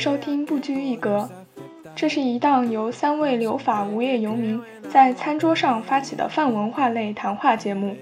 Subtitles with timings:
[0.00, 1.28] 收听《不拘一格》，
[1.94, 4.58] 这是一档由三位留法无业游民
[4.90, 7.94] 在餐桌上发起的泛文化类谈话节目，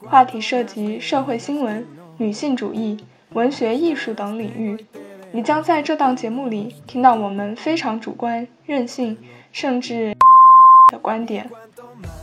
[0.00, 1.86] 话题涉及社会新闻、
[2.16, 3.04] 女性主义、
[3.34, 4.84] 文学艺术等领域。
[5.30, 9.16] 你将在这档节目里听到我们非常主观、任性，
[9.52, 10.16] 甚至
[10.90, 11.48] 的观点。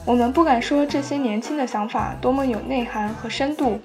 [0.05, 3.80] 我们不敢说这些年轻的想法多么有内涵和深度，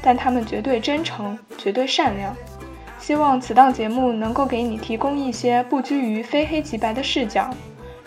[0.00, 2.32] 但他们绝对真诚，绝对善良。
[3.06, 7.48] 希望此档节目能够给你提供一些不拘于非黑即白的视角，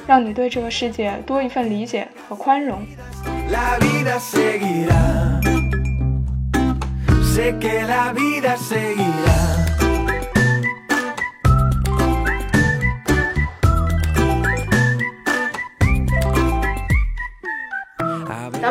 [0.05, 2.81] 让你对这个世界多一份理解和宽容。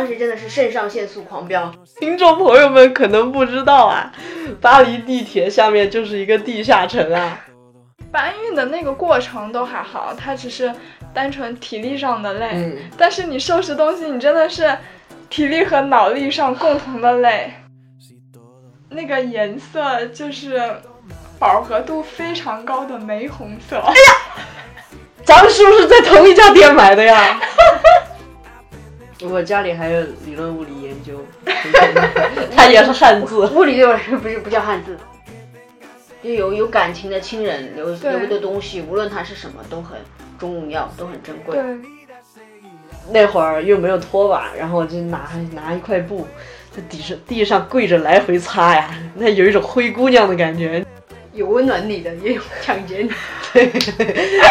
[0.09, 1.71] 时真的是肾上腺素狂飙。
[2.01, 4.11] 听众朋友们可能不知道啊，
[4.61, 7.45] 巴黎地铁下面就是一个地下城啊。
[8.11, 10.75] 搬运的那个过程都还好，它只是
[11.13, 12.51] 单纯体力上的累。
[12.55, 12.77] 嗯。
[12.97, 14.75] 但是你收拾东西，你真的是
[15.29, 17.53] 体力和脑力上共同的累。
[18.89, 20.59] 那个颜色就是
[21.39, 23.77] 饱和度非常高的玫红色。
[23.77, 24.43] 哎呀，
[25.25, 27.39] 咱们是不是在同一家店买的呀？
[29.23, 31.25] 我家里还有理论物理研究，
[32.55, 33.47] 它也是汉字。
[33.49, 34.97] 物理对我来说不是不叫汉字，
[36.23, 39.99] 就有有感情的亲人留留的东西，无论它是什么，都很
[40.39, 41.59] 重要，都很珍贵。
[43.11, 46.27] 那会儿又没有拖把，然后我就拿拿一块布，
[46.71, 50.85] 在地上地上跪着来回擦呀，那有一种灰姑娘的感觉。
[51.33, 53.11] 有温暖你的，也有抢劫你。
[53.53, 53.71] 对，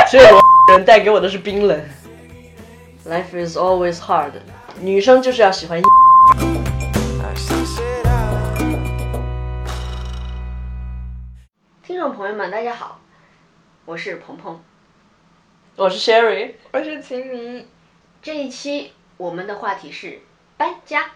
[0.09, 0.41] 所以我
[0.75, 1.79] 人带给我的是冰冷。
[3.09, 4.33] Life is always hard。
[4.81, 5.81] 女生就是要喜欢。
[11.81, 12.99] 听众朋友们，大家好，
[13.85, 14.59] 我是鹏鹏，
[15.77, 17.65] 我是 Sherry，我是秦明。
[18.21, 20.19] 这一期我们的话题是
[20.57, 21.11] 搬家。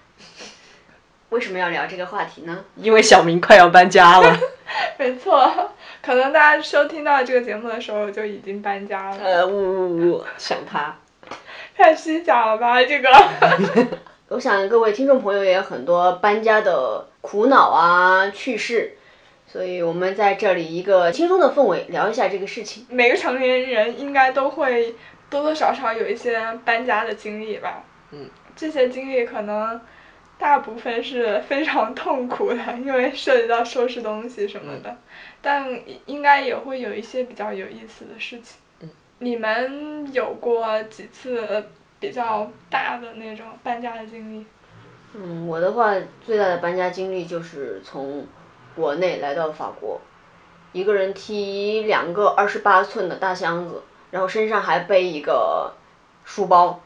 [1.28, 2.64] 为什么要聊这个话题呢？
[2.78, 4.40] 因为小明快要搬家了。
[4.98, 9.18] 没错，可能大家收听到这个节目的时候就已经搬家了。
[9.18, 10.96] 呃，呜呜呜，想他。
[11.82, 13.10] 太虚假了吧，这个。
[14.30, 18.96] 我想各位听众朋友也有很多搬家的苦恼啊趣事，
[19.48, 22.86] 所以我们在这里一个轻松的氛围聊一下这个事情。
[22.88, 24.94] 每个成年人应该都会
[25.28, 27.84] 多多少少有一些搬家的经历吧。
[28.12, 28.30] 嗯。
[28.56, 29.82] 这些经历可能
[30.38, 34.96] 大部分是非常痛苦的，因为涉及到收拾东西什么的，
[35.42, 35.68] 但
[36.06, 38.60] 应该也会有一些比较有意思的事情。
[39.24, 41.64] 你们有过几次
[42.00, 44.44] 比较大的那种搬家的经历？
[45.14, 45.94] 嗯，我的话
[46.26, 48.26] 最大的搬家经历就是从
[48.76, 50.02] 国内来到法国，
[50.72, 55.72] 一个人提两个二十八寸的大箱子，然后身上还背一个
[56.26, 56.82] 书包，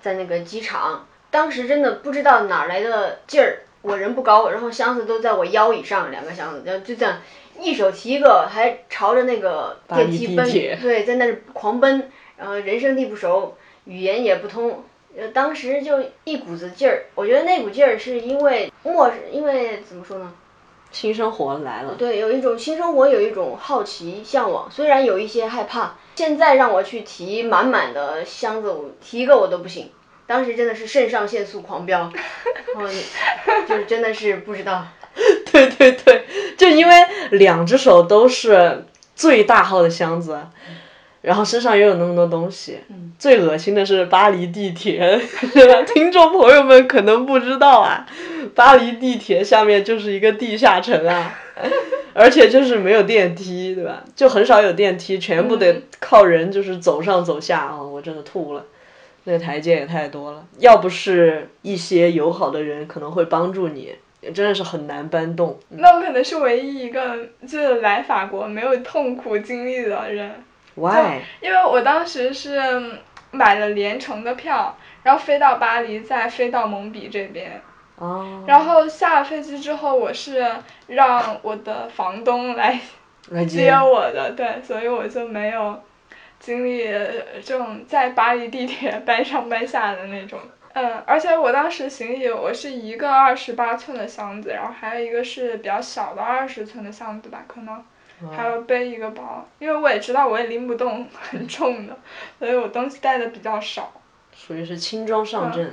[0.00, 7.18] 在那个机场，当时真的不知道哪来的劲儿，我人不高，然后箱子都在我腰以上，两个箱子，然后就这样。
[7.60, 10.46] 一手提一个，还朝着那个电梯奔，
[10.80, 14.84] 对，在那儿狂奔，然后人生地不熟，语言也不通，
[15.16, 17.04] 呃，当时就一股子劲儿。
[17.14, 20.32] 我觉得那股劲儿是因为陌生，因为怎么说呢？
[20.90, 21.94] 新生活来了。
[21.94, 25.94] 对，有一种新生活，有一种好奇、向往，虽然有一些害怕。
[26.16, 29.90] 现在让我去提满满的箱子，我提一个我都不行。
[30.26, 32.12] 当时真的是肾上腺素狂飙，
[32.76, 32.92] 然 后
[33.66, 34.86] 就是真的是不知道。
[35.50, 36.24] 对对对，
[36.56, 36.94] 就因为
[37.32, 38.84] 两只手都是
[39.14, 40.38] 最大号的箱子，
[41.20, 42.78] 然后身上又有那么多东西，
[43.18, 45.20] 最恶心的是巴黎地铁？
[45.86, 48.06] 听众朋友们可能不知道啊，
[48.54, 51.38] 巴黎地铁下面就是一个地下城啊，
[52.14, 54.02] 而且就是没有电梯，对吧？
[54.16, 57.82] 就很少有电梯，全部得靠人，就是走上走下啊！
[57.82, 58.64] 我真的吐了，
[59.24, 63.94] 那个台阶也太多了，要不是一些友好的人可能会帮助你。
[64.30, 65.58] 真的是很难搬动。
[65.70, 70.32] 那我可能是唯一一个就是来法国没有痛苦经历的人。
[70.74, 71.20] Why？
[71.40, 72.58] 因为我当时是
[73.30, 77.60] 买了连程的票，然后飞到巴黎，再飞到蒙彼这边。
[77.96, 78.44] 哦。
[78.46, 80.46] 然后下了飞机之后，我是
[80.86, 82.80] 让我的房东来
[83.48, 85.78] 接我的，对，所以我就没有
[86.38, 86.84] 经历
[87.44, 90.38] 这种在巴黎地铁 搬上搬下的那种。
[90.74, 97.84] 嗯，而且我当时行李我是一个二十八寸的箱子，然后还有一个是比较小的二十寸的箱子吧，可能
[98.30, 101.96] 还要背一个包，因为我也知道我也拎不动 很重的，
[102.38, 103.92] 所以我东西带的比较少。
[104.34, 105.70] 属于是轻装上阵。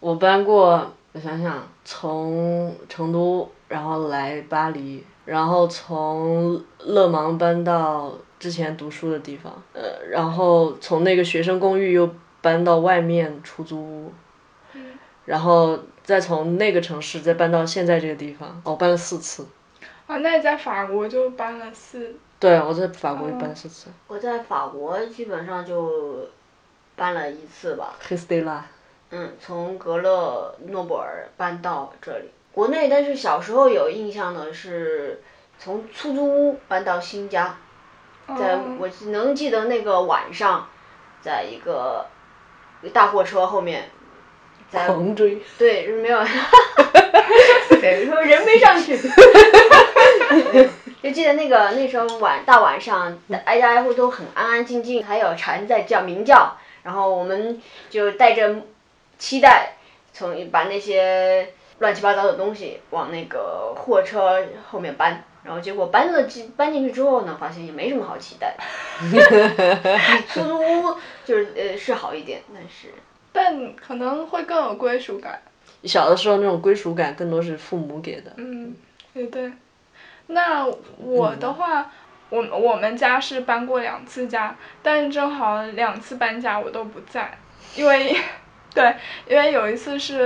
[0.00, 12.08] 我搬过，我想想，从成都然后来巴黎，然后从勒芒搬到之前读书的地方，呃，然后从那个学生公寓又
[12.40, 14.12] 搬到外面出租屋，
[15.24, 19.46] 然后再从那个城市再搬到现在这个地方，哦，搬了四次。
[20.06, 22.16] 啊，那你在法国就搬了四？
[22.40, 23.88] 对，我在法国也搬了四次。
[24.06, 26.26] 我在法国基本上就
[26.96, 27.94] 搬了一次吧。
[28.00, 28.64] 黑斯蒂拉。
[29.10, 32.30] 嗯，从格勒诺布尔搬到这里。
[32.52, 35.22] 国内，但是小时候有印象的是
[35.58, 37.56] 从出租屋搬到新家，
[38.26, 40.68] 在我能记得那个晚上，
[41.20, 42.06] 在一个
[42.92, 43.90] 大货车后面，
[44.70, 45.42] 在狂追。
[45.58, 46.18] 对，没有，
[47.80, 48.98] 对，说人没上去。
[51.00, 58.56] 就记得那个那时候晚大晚上，挨家挨户都很安安静静，还有蝉在叫鸣叫，然后我们就带着
[59.16, 59.76] 期待，
[60.12, 68.54] 从把那些乱七八糟的东西往那个货车后面搬，然后结果搬了进搬进去之后呢，发现也没什么好期待。
[70.28, 72.92] 出租屋就是呃是好一点，但是
[73.32, 75.40] 但可能会更有归属感。
[75.84, 78.32] 小的时候那种归属感更多是父母给的。
[78.36, 78.76] 嗯，
[79.14, 79.50] 也对。
[80.26, 80.66] 那
[80.98, 81.90] 我的话，
[82.28, 87.38] 我我们家是搬过两次家，但是正好两次搬家我都不在，
[87.74, 88.14] 因为，
[88.74, 88.94] 对，
[89.26, 90.24] 因为有一次是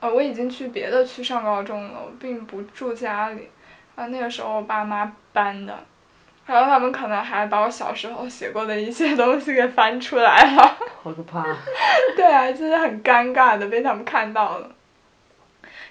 [0.00, 3.50] 呃我已经去别的区上高中了，我并不住家里，
[3.94, 5.78] 啊那个时候我爸妈搬的，
[6.46, 11.44] 然后他们可能还把我小时候写过的一些东西给翻出来了， 好可怕。
[12.16, 14.70] 对啊，就是很尴尬的被他们看到了。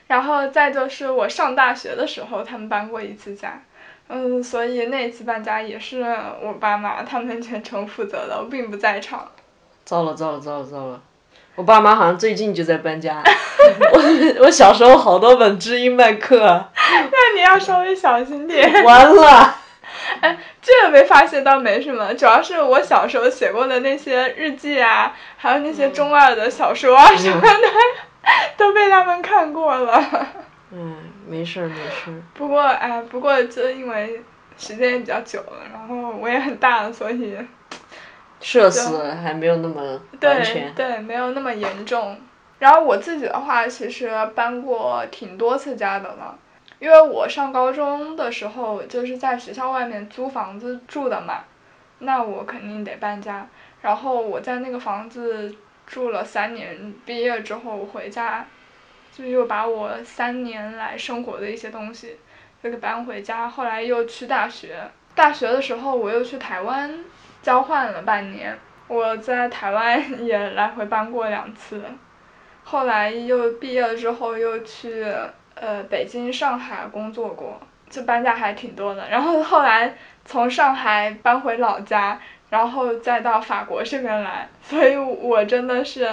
[0.07, 3.61] 然后再就是我上大学的时候，他们搬过一次家，
[4.09, 6.01] 嗯，所以那次搬家也是
[6.41, 9.31] 我爸妈他们全程负责的，我并不在场。
[9.85, 11.01] 糟了糟了糟了糟了！
[11.55, 13.21] 我爸妈好像最近就在搬家。
[13.93, 14.01] 我
[14.45, 16.39] 我小时候好多本知音麦克。
[16.75, 18.83] 那你要稍微小心点。
[18.83, 19.55] 完了。
[20.21, 27.69] 哎，这个没发现倒没什么，主要是我小时候写过的那些日记啊，还有那些中二的小说啊什么的。
[28.55, 30.27] 都被他们看过了。
[30.71, 30.95] 嗯，
[31.27, 32.21] 没事儿没事儿。
[32.33, 34.21] 不过哎，不过就因为
[34.57, 37.35] 时间也比较久了，然后我也很大了，所以
[38.41, 40.73] 社死还没有那么完全。
[40.73, 42.19] 对对，没有那么严重。
[42.59, 46.37] 然后我自己的话，其实搬过挺多次家的了，
[46.79, 51.45] 因为我上高中的时候就是在学校外面租房子住的嘛，
[51.99, 53.47] 那我肯定得搬家。
[53.81, 55.55] 然后我在那个房子。
[55.87, 58.45] 住了三年，毕业之后回家，
[59.13, 62.15] 就又把我三年来生活的一些东西，
[62.61, 63.49] 又给搬回家。
[63.49, 67.03] 后来又去大学，大学的时候我又去台湾
[67.41, 68.57] 交换了半年，
[68.87, 71.83] 我在台湾 也来回搬过两次。
[72.63, 75.05] 后来又毕业了之后又去
[75.55, 77.59] 呃北京、上海工作过，
[77.89, 79.09] 就搬家还挺多的。
[79.09, 82.19] 然后后来从上海搬回老家。
[82.51, 86.05] 然后再到法国这边来，所以我真的是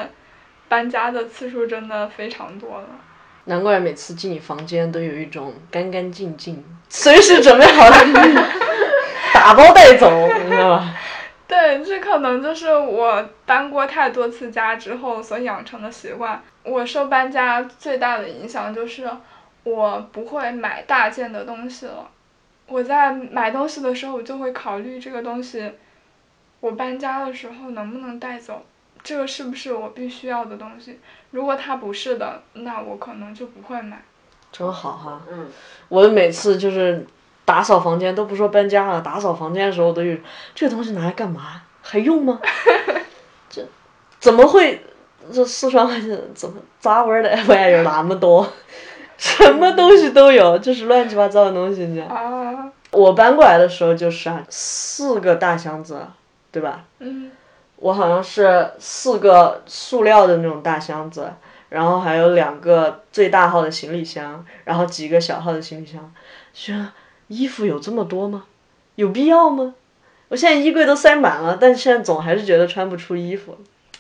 [0.69, 2.87] 搬家的次数真的非常多了。
[3.47, 7.97] 难怪每次进你房间都有一种干干净净，随时准备好了
[9.35, 10.09] 打包带走，
[10.45, 10.95] 你知道吗？
[11.49, 16.41] 对，这可能就是我搬过太多次家之后所养成的习惯。
[16.63, 19.11] 我受搬家最大的影响就是
[19.65, 22.11] 我不会买大件的东西了。
[22.67, 25.73] 我在买东西的时候，我就会考虑这个东西。
[26.61, 28.67] 我搬家的时候能不能带走？
[29.03, 31.01] 这个是不是我必须要的东西？
[31.31, 34.03] 如果它不是的，那我可能就不会买。
[34.53, 35.23] 真好哈！
[35.31, 35.47] 嗯，
[35.89, 37.07] 我每次就是
[37.49, 40.15] 打扫房间，都不说搬家了，打扫房间的时候都有
[40.55, 41.63] 这个东西拿来干嘛？
[41.81, 42.39] 还用吗？
[43.49, 43.67] 这
[44.21, 44.85] 怎么会？
[45.33, 45.95] 这四川话
[46.35, 48.47] 怎么咋玩的玩意儿那么多？
[49.17, 52.01] 什么东西都有，就是乱七八糟的东西，你？
[52.03, 52.71] 啊！
[52.91, 56.07] 我搬过来的时候就是啊，四个大箱子。
[56.51, 56.83] 对吧？
[57.01, 57.31] 嗯，
[57.77, 61.31] 我好像是四个塑料的那种大箱子，
[61.69, 66.11] 然后还有两个最大号的行李箱，然后几个小号的行李箱。
[66.55, 66.75] 说
[67.29, 68.45] 衣服有这么多吗？
[68.97, 69.75] 有必要吗？
[70.29, 73.57] 我现在衣柜都塞满了，但现在总还是觉得穿不出衣服。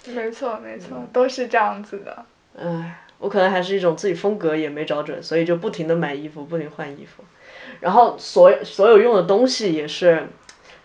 [0.07, 2.25] 没错，没错，都是这样子的。
[2.59, 7.23] 唉，我可能还是一种自己风格也没找准，所以就不停的买衣服，不停换衣服，
[7.81, 10.27] 然后所所有用的东西也是。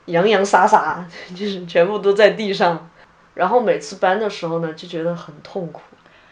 [0.08, 2.90] 洋洋洒洒， 就是全部都在地上，
[3.36, 5.82] 然后每次搬的时候呢，就觉得很痛苦。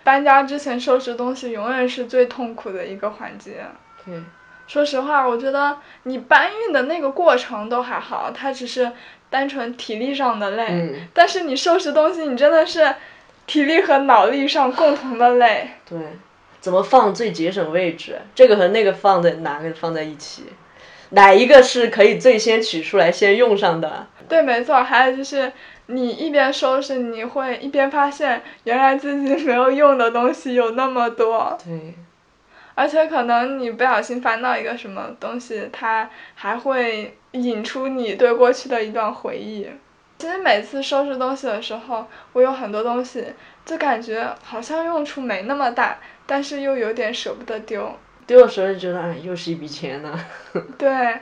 [0.03, 3.63] 搬家之前收拾东西，永远是最痛苦的一个环节。
[4.03, 4.22] 对，
[4.72, 8.90] 说实话，我觉得你搬运的那个过程都还好，它只是
[9.30, 10.66] 单纯体力上的累。
[10.70, 10.96] 嗯。
[11.13, 12.96] 但是你收拾东西，你真的是
[13.46, 15.72] 体力和脑力上共同的累。
[15.84, 16.00] 对，
[16.62, 18.22] 怎么放最节省位置？
[18.34, 20.46] 这个和那个放在哪个放在一起？
[21.10, 24.08] 哪一个是可以最先取出来先用上的？
[24.30, 24.82] 对，没错。
[24.82, 25.51] 还有就是
[25.88, 31.58] 你一边收拾，你会一边发现原来自己没有用的东西有那么多。
[31.62, 31.94] 对。
[32.81, 39.69] 而且可能你不小心翻到一个什么东西，它还会引出你对过去的一段回忆。
[40.17, 43.23] 其实每次收拾东西的时候，我有很多东西，
[43.63, 47.95] 就感觉好像用处没那么大，但是又有点舍不得丢。
[48.25, 50.19] 丢的时候就觉得，哎，又是一笔钱呢。
[50.79, 51.15] 对，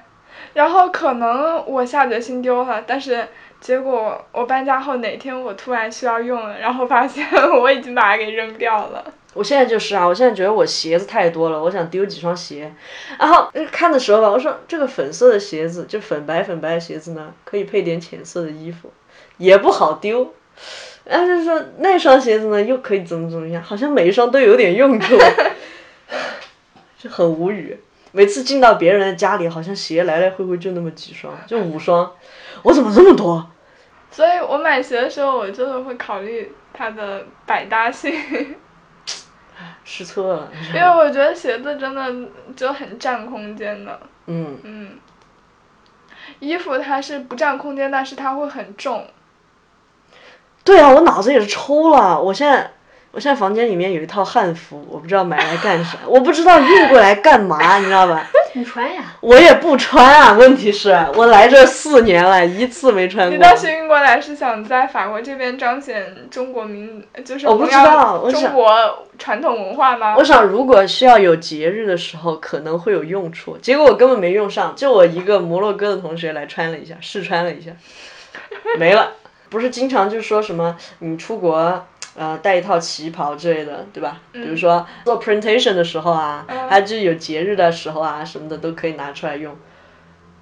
[0.54, 3.28] 然后可能我下决心丢了，但是
[3.60, 7.28] 结果我搬家后哪天我突然需要用了，然后发现
[7.60, 9.04] 我已经把它给扔掉了。
[9.36, 12.74] 我现在就是啊，我现在觉得我鞋子太多了，我想丢几双鞋。
[13.20, 18.92] 然后看的时候吧，我说这个粉色的鞋子，就粉白粉白的鞋子呢，可以配点浅色的衣服，
[19.38, 20.34] 也不好丢。
[21.06, 25.16] 然后就说那双鞋子呢，又可以怎么怎么样，好像每一双都有点用处，
[26.98, 27.80] 就很无语。
[28.12, 32.12] 每次进到别人的家里，好像鞋来来回回就那么几双，就五双，
[32.64, 33.48] 我怎么这么多？
[34.10, 38.12] 所以我买鞋的时候，我真的会考虑它的百搭性。
[39.84, 40.52] 失策了。
[40.74, 42.14] 因为我觉得鞋子真的
[42.56, 44.00] 就很占空间的。
[44.28, 44.58] 嗯。
[44.64, 45.00] 嗯。
[46.40, 49.08] 衣服它是不占空间，但是它会很重。
[50.64, 52.22] 对啊，我脑子也是抽了。
[52.22, 52.72] 我现在，
[53.12, 58.28] 我现在房间里面有一套汉服，我不知道买来干啥，我不知道运过来干嘛，你知道吧？
[58.54, 59.16] 你穿呀。
[59.22, 63.36] 我也不穿啊，问题是我来这四年了，一次没穿过。
[63.36, 70.16] 你当时运过来是想在法国这边彰显中国民，就是我不知道中国传统文化吗？
[70.18, 73.58] 我想如果需要有节日的时候，可能会有用处。
[73.58, 77.72] 结果我根本没用上，就我一个摩洛哥的同学来穿了一下，试穿了一下，
[78.78, 79.14] 没了。
[79.50, 81.84] 不是经常就说什么你出国
[82.20, 84.20] 呃带一套旗袍之类的，对吧？
[84.34, 89.56] 比如说做 presentation 的时候啊，还就有节日的时候啊什么的都可以拿出来用，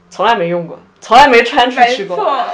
[0.10, 2.18] 从来没用过，从来没穿出去过。
[2.18, 2.46] 没错，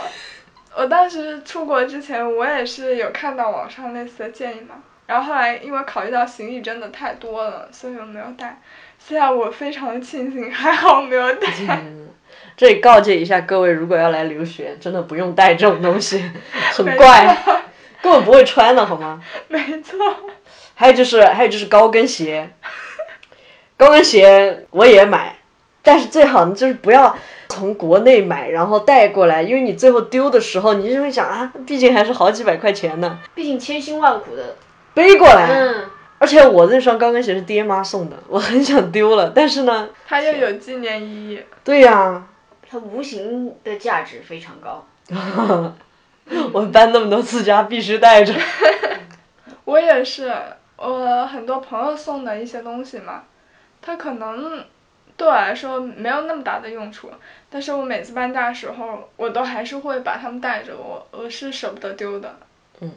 [0.75, 4.75] 我当时出国之前我也是有看到网上类似的建议嘛，
[5.07, 8.59] 然后后来因为考虑到行李真的太多了，所以我没有带。
[8.99, 11.47] 现在我非常的庆幸，还好没有带。
[12.55, 16.23] 这里告诫一下各位，如果要来留学，真的不用带这种东西，
[16.71, 17.35] 很怪，
[18.03, 19.23] 根本不会穿的好吗？
[19.47, 19.97] 没错。
[20.75, 22.49] 还有就是，还有就是高跟鞋，
[23.77, 25.37] 高跟鞋我也买，
[25.81, 27.15] 但是最好就是不要
[27.47, 33.19] 从国内买，然后带过来，因为你最后丢的时候，你就会想啊，毕竟还是好几百块钱呢。
[33.33, 34.57] 毕竟千辛万苦的
[34.93, 35.47] 背过来。
[35.49, 35.85] 嗯。
[36.19, 39.87] 而且我那双高跟鞋是爹妈送的，我很想丢了，但是呢。
[40.05, 41.41] 它又有纪念意义。
[41.63, 42.27] 对呀。
[42.69, 44.85] 它无形的价值非常高。
[46.53, 48.33] 我搬那么多次家，必须带着。
[49.65, 50.33] 我也是，
[50.75, 53.23] 我很多朋友送的一些东西嘛，
[53.81, 54.63] 它可能
[55.15, 57.09] 对我来说没有那么大的用处，
[57.49, 62.35] 但是我每次搬家的时候，我都还是会把它们带着，我我是舍不得丢的。
[62.81, 62.91] 嗯。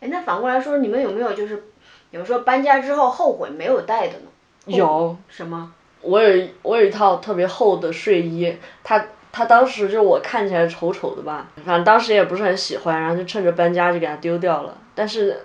[0.00, 1.64] 哎，那反过来说，你们有没有就是，
[2.10, 4.26] 有时候搬家之后后悔没有带的呢？
[4.66, 5.16] 有。
[5.28, 5.72] 什么？
[6.02, 9.04] 我有我有一套特别厚的睡衣，它
[9.36, 14.74] 他当时就我看起来丑丑的吧，反正当时也不是很喜欢，然后就趁着搬家就给它丢掉了。
[14.94, 15.44] 但是，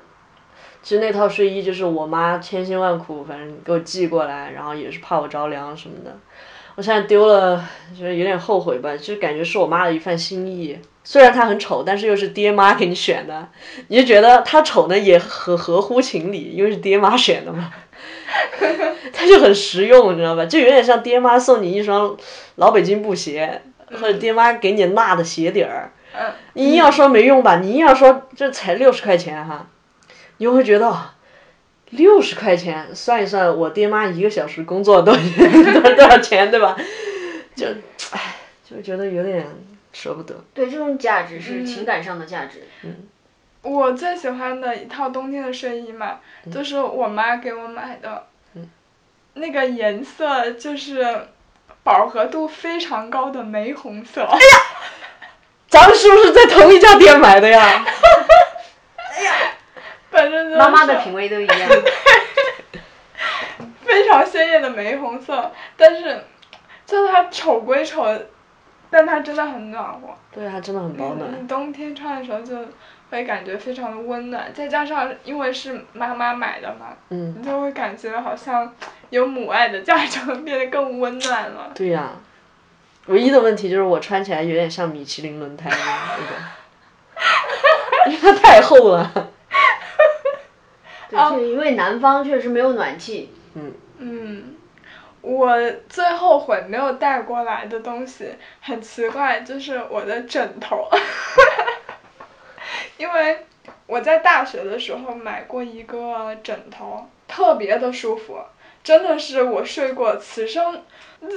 [0.82, 6.18] 其实那套睡衣就是我妈千辛万苦反正给我寄过来，然后也是怕我着凉什么的。
[6.76, 7.62] 我现在丢了，
[7.94, 10.80] 就是有点后悔吧，就感觉是我妈的一份心意。
[11.04, 13.46] 虽然它很丑，但是又是爹妈给你选的，
[13.90, 17.74] 你就觉得它丑呢也合合乎情理，因为是爹妈选的嘛。
[19.12, 20.46] 它就很实用，你知道吧？
[20.46, 22.16] 就有点像爹妈送你一双
[22.56, 23.62] 老北京布鞋，
[23.94, 25.92] 或者爹妈给你纳的鞋底儿。
[26.54, 29.68] 你硬要说没用吧，你硬要说这才六十块钱哈，
[30.38, 30.94] 你会觉得
[31.92, 36.76] 六十块钱算一算，我爹妈一个小时工作多多多少钱对吧？
[37.56, 37.68] 就
[38.12, 38.36] 唉，
[38.70, 39.46] 就觉得有点
[39.94, 40.36] 舍不得。
[40.54, 42.64] 对，这种价值是情感上的价值。
[42.84, 42.96] 嗯。
[43.64, 46.20] 我最喜欢的一套冬天的睡衣嘛，
[46.52, 48.68] 就是我妈给我买的，嗯
[49.36, 51.28] 那个颜色就是
[51.84, 54.22] 饱和度非常高的玫红色。
[54.24, 54.42] 哎呀，
[55.68, 57.86] 咱们是不是在同一家店买的呀？
[59.16, 59.34] 哎呀，
[60.10, 61.70] 反正妈妈的品味都一样。
[63.84, 66.24] 非常鲜艳的玫红色，但是，
[66.86, 68.06] 就是它丑归丑，
[68.90, 70.16] 但它真的很暖和。
[70.32, 71.30] 对，它真的很保暖。
[71.32, 72.56] 你冬天穿的时候就。
[73.12, 78.74] 会感觉非常的温暖，再加上因为是妈妈买的嘛，你就会感觉好像
[79.12, 81.72] 有母爱的加成，变得更温暖了。
[81.76, 82.14] 对呀，
[83.06, 86.28] 唯一的问题就是我穿起来有点像米其林轮胎那种，
[88.08, 89.30] 因为它太厚了。
[91.10, 93.32] 对，因为南方确实没有暖气。
[93.54, 93.74] 嗯。
[93.98, 94.56] 嗯，
[95.22, 95.56] 我
[95.90, 100.90] 最后悔没有带过来的东西很奇怪，就是我的枕头，
[102.98, 103.46] 因为
[103.86, 108.40] 我在大学的时候买过一个枕头，特别的舒服，
[108.84, 110.84] 真的是我睡过此生，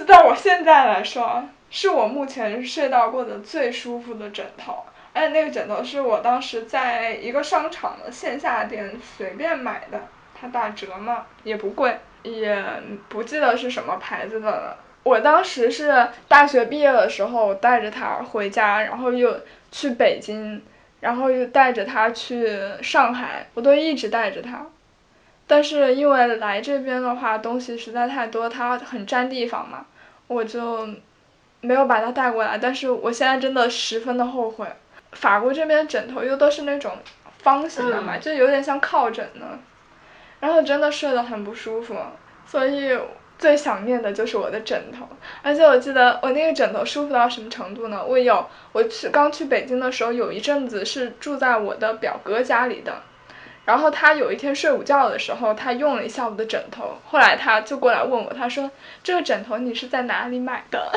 [0.07, 4.85] 到我现在来说，是我目前睡到过的最舒服的枕头。
[5.13, 10.01] 而且那个枕头是我当时在一个商场的线下店随便买的，
[10.35, 11.99] 它打折嘛，也不贵。
[12.25, 12.65] 也
[13.11, 14.79] 不记得是什么牌子的了。
[15.03, 20.63] 我当时是大学毕业的时候带着它回家，然后又去北京，
[21.01, 24.67] 然后又带着它去上海，我都一直带着它。
[25.47, 29.85] 但是因为来这边的话东西实在太多，它很占地方嘛，
[30.27, 30.89] 我就
[31.61, 32.57] 没有把它带过来。
[32.57, 34.67] 但是我现在真的十分的后悔。
[35.13, 36.93] 法国这边枕头又都是那种
[37.39, 39.59] 方形的嘛，就有点像靠枕的。
[40.41, 41.95] 然后真的睡得很不舒服，
[42.45, 42.99] 所以
[43.39, 45.09] 最想念的就是我的枕头。
[45.43, 48.05] 而且我记得我那个枕头舒服到什么程度呢？
[48.05, 52.95] 我有我去刚去北京的时候，有一阵子是住在我的表哥家里的。
[53.64, 58.71] 然后他有一天睡午觉的时候，他用了一下我的枕头，后来他就过来问我，他说
[59.02, 60.90] ：“这个枕头你是在哪里买的？”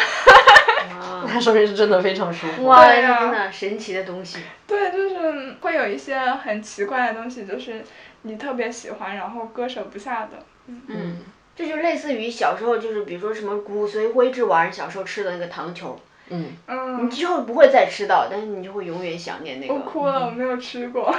[1.27, 2.65] 那说明是真的非常舒服。
[2.65, 4.39] 哇，真的神奇的东西。
[4.65, 7.83] 对，就是会有一些很奇怪的东西，就是。
[8.23, 10.31] 你特别喜欢，然后割舍不下的，
[10.65, 11.17] 嗯，
[11.55, 15.97] 这就类似于小时候，就是比如说什么骨髓灰质丸，小时候吃的那个糖球，
[16.29, 19.73] 嗯嗯，你之后不会再吃到，但是你就会永远想念那个。
[19.73, 21.15] 我哭了，我没有吃过。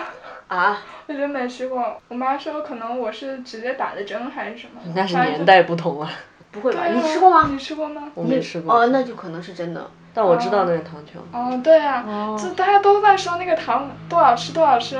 [0.48, 0.78] 啊？
[1.06, 2.00] 我真没吃过。
[2.08, 4.80] 我妈说可能我是直接打的针还是什么。
[4.94, 6.10] 那是年代不同啊。
[6.50, 6.86] 不会吧？
[6.86, 7.48] 你吃过吗？
[7.52, 8.10] 你吃过吗？
[8.14, 8.74] 我没吃过。
[8.74, 9.90] 哦，那就可能是真的。
[10.14, 11.20] 但我知道那个糖球。
[11.30, 14.98] 哦，对啊，就大家都在说那个糖多好吃多好吃。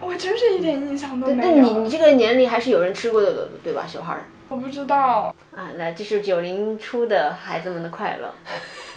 [0.00, 1.54] 我真是一点印象都没有。
[1.54, 4.24] 那你你这个年龄还是有人吃过的，对吧，小孩儿？
[4.48, 5.34] 我不知道。
[5.54, 8.32] 啊，来，这是九零初的孩子们的快乐，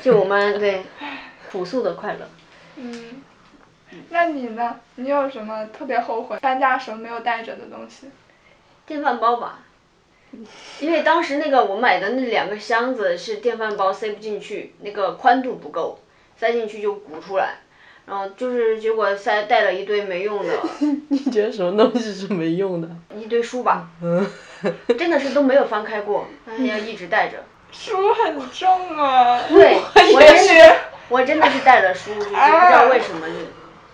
[0.02, 0.84] 就我们对
[1.52, 2.20] 朴素的快乐。
[2.78, 3.22] 嗯，
[4.10, 4.80] 那你呢？
[4.96, 8.08] 你有什么特别后悔搬家时候没有带着的东西？
[8.86, 9.60] 电饭煲吧，
[10.80, 16.00] 因为当时那个我买的那两个箱子是电饭煲塞不进去，那个宽度不够，
[16.38, 17.56] 塞进去就鼓出来。
[18.06, 20.54] 然后就是结果塞带了一堆没用的。
[21.08, 22.90] 你觉得什么东西是没用的？
[23.16, 23.88] 一堆书吧。
[24.02, 24.26] 嗯。
[24.98, 27.38] 真的是都没有翻开过，但是要一直带着。
[27.72, 29.42] 书很重啊。
[29.48, 29.80] 对，
[30.14, 30.76] 我也是。
[31.10, 33.36] 我真的是带了书，就是不知道为什么就。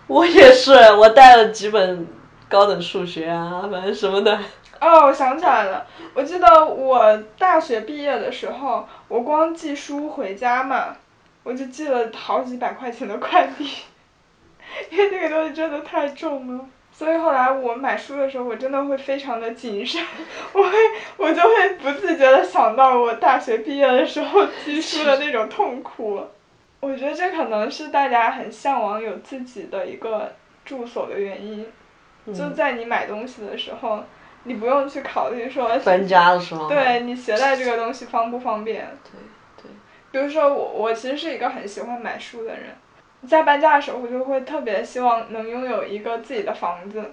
[0.12, 2.08] 我也是，我带了几本
[2.50, 4.40] 高等数学啊，反正什么的。
[4.82, 10.96] 哦，我想起来了，我记得我大学毕业的时候，我光寄书回家嘛，
[11.44, 13.70] 我就寄了好几百块钱的快递。
[14.90, 20.04] 因为那个东西真的太重了，所以后来我买书的时候，我真的会非常的谨慎，
[20.54, 20.72] 我会
[21.18, 26.20] 我就会不自觉的想到我大学毕业的时候寄书的那种痛苦。
[26.80, 31.66] 我觉得这可能是大家很向往有自己的一个住所的原因，
[32.34, 34.04] 就在你买东西的时候，
[34.44, 38.88] 你不用去考虑说搬家的时候，对你携带这个东西方不方便。
[39.04, 39.72] 对对。
[40.12, 42.68] 比如说我，我其实是一个很喜欢买书的人。
[43.28, 47.04] 在搬家的时候，我就会特别希望能拥有一个自己的房子，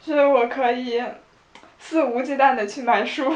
[0.00, 1.02] 所以我可以
[1.80, 3.28] 肆无忌惮的去买书。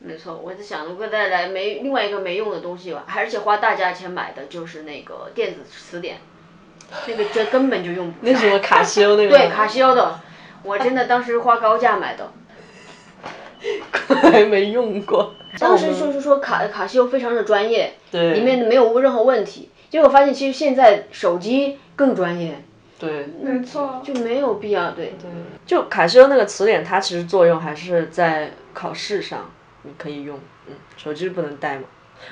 [0.00, 6.18] 没错，我在想，如果带来没另外一个没用的东西吧，而且花大价钱买的就是那个电子词典，
[7.06, 8.18] 那个这根本就用不。
[8.20, 9.30] 那什么卡西欧那 个？
[9.30, 10.20] 对，卡西欧的，
[10.62, 12.32] 我真的当时花高价买的。
[14.22, 15.34] 还没用过。
[15.58, 19.68] 当时就是说卡卡西欧非常的专业，对里面没有任何问题。
[19.90, 22.62] 结果发现，其实现在手机更专业。
[23.00, 24.92] 对，没错，就没有必要。
[24.92, 25.28] 对对，
[25.66, 29.50] 就卡西欧那个词典，它其实作用还是在考试上，
[29.88, 30.38] 你可以用。
[30.66, 31.84] 嗯，手机不能带嘛。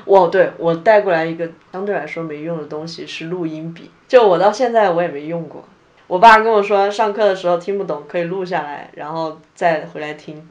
[0.04, 5.64] 哦，对，我带过来一个相对来说没用的东西是录音笔，就我到现在我也没用过。
[6.06, 10.48] 我爸跟我说，上课的时候听不懂可以录下来，然后再回来听。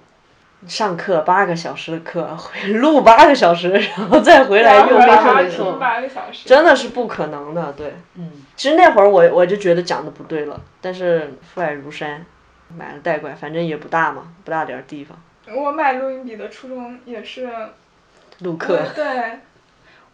[0.65, 2.27] 上课八个小时的课，
[2.75, 5.77] 录八个小时，然后再回来用，没错，
[6.43, 7.93] 真的是不可能的，对。
[8.15, 12.25] 嗯，其实那会儿我我就觉得讲的不对了，但是父爱如山，
[12.75, 15.15] 买了带过来，反正也不大嘛，不大点儿地方。
[15.53, 17.49] 我买录音笔的初衷也是
[18.39, 18.79] 录课。
[18.95, 19.39] 对，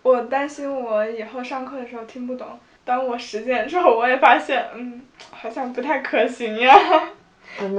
[0.03, 6.77] 我担心我以后上课的时候听不懂，当我实践之后，我也发现，嗯，好像不太可行呀。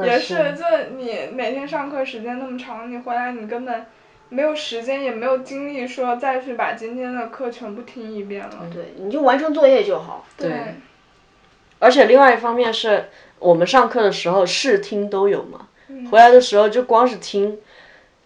[0.04, 0.64] 也是，就
[0.96, 3.86] 你每天上课时间那么长，你回来你根本
[4.28, 8.66] 没有时间，也没有精力说再去把今天的课全部听一遍了。
[8.72, 10.26] 对，你就完成作业就好。
[10.36, 10.52] 对。
[11.78, 15.66] 而且另外一方面是我们上课的时候试听都有嘛，
[16.10, 17.58] 回来的时候就光是听，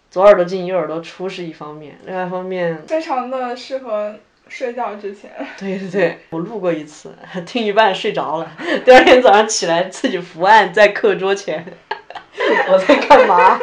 [0.09, 4.15] 左耳朵进右耳朵出是一方面，另外一方面，非常的适合
[4.47, 5.31] 睡觉之前。
[5.57, 7.13] 对对对，我录过一次，
[7.45, 8.51] 听一半睡着了，
[8.85, 11.65] 第二天早上起来自己伏案在课桌前，
[12.71, 13.59] 我在干嘛？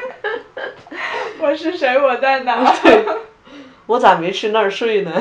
[1.40, 1.98] 我是谁？
[1.98, 2.74] 我在哪？
[3.86, 5.12] 我咋没去那儿睡呢？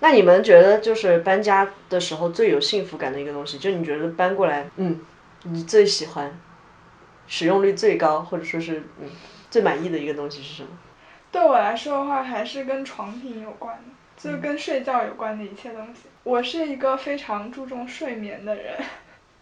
[0.00, 5.00] 那你们觉得就是搬家的时候最有幸福感的一个东西，就你觉得搬过来，嗯，
[5.42, 6.32] 你最喜欢，
[7.26, 9.08] 使用率最高，或者说是嗯
[9.50, 10.68] 最满意的一个东西是什么？
[11.30, 13.82] 对我来说的话，还是跟床品有关的，
[14.16, 16.02] 就是跟睡觉有关的一切东西。
[16.22, 18.76] 我是一个非常注重睡眠的人，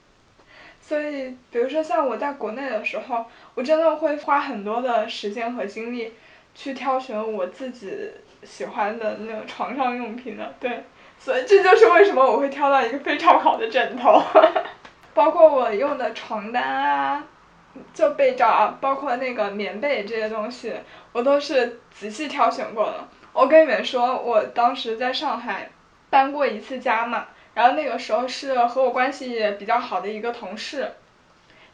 [0.80, 6.14] 所以比如说像我在国内的时候，我真的会花很多的时间和精力
[6.54, 8.10] 去挑选我自己。
[8.44, 10.82] 喜欢的那个床上用品的，对，
[11.16, 14.20] 所以这就是为什么我会挑到一个非常好的枕头，
[15.14, 17.24] 包括我用的床单啊，
[17.94, 20.74] 就被罩啊，包括那个棉被这些东西，
[21.12, 23.08] 我都是仔细挑选过的。
[23.32, 25.70] 我跟你们说，我当时在上海
[26.10, 30.92] 搬过一次家嘛，然后那个时候是和我关系比较好的一个同事，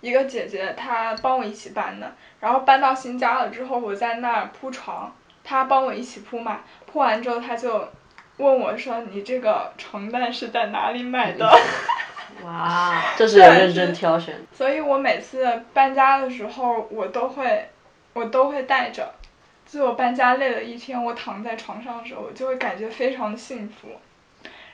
[0.00, 5.12] 一个姐姐，她帮我一起搬的，然后搬到新家了之后，我在那儿铺床。
[5.44, 7.88] 她帮我一起铺嘛，铺完之后她就
[8.37, 11.48] 问我说：“你这个床单是在哪里买的？”
[12.44, 14.35] 哇，这是认真挑选。
[14.53, 17.68] 所以我每次搬家的时候，我都会，
[18.12, 19.14] 我都会带着。
[19.66, 23.88] 就我搬家累了一天，我躺在床上的时候，我就会感觉非常的幸福。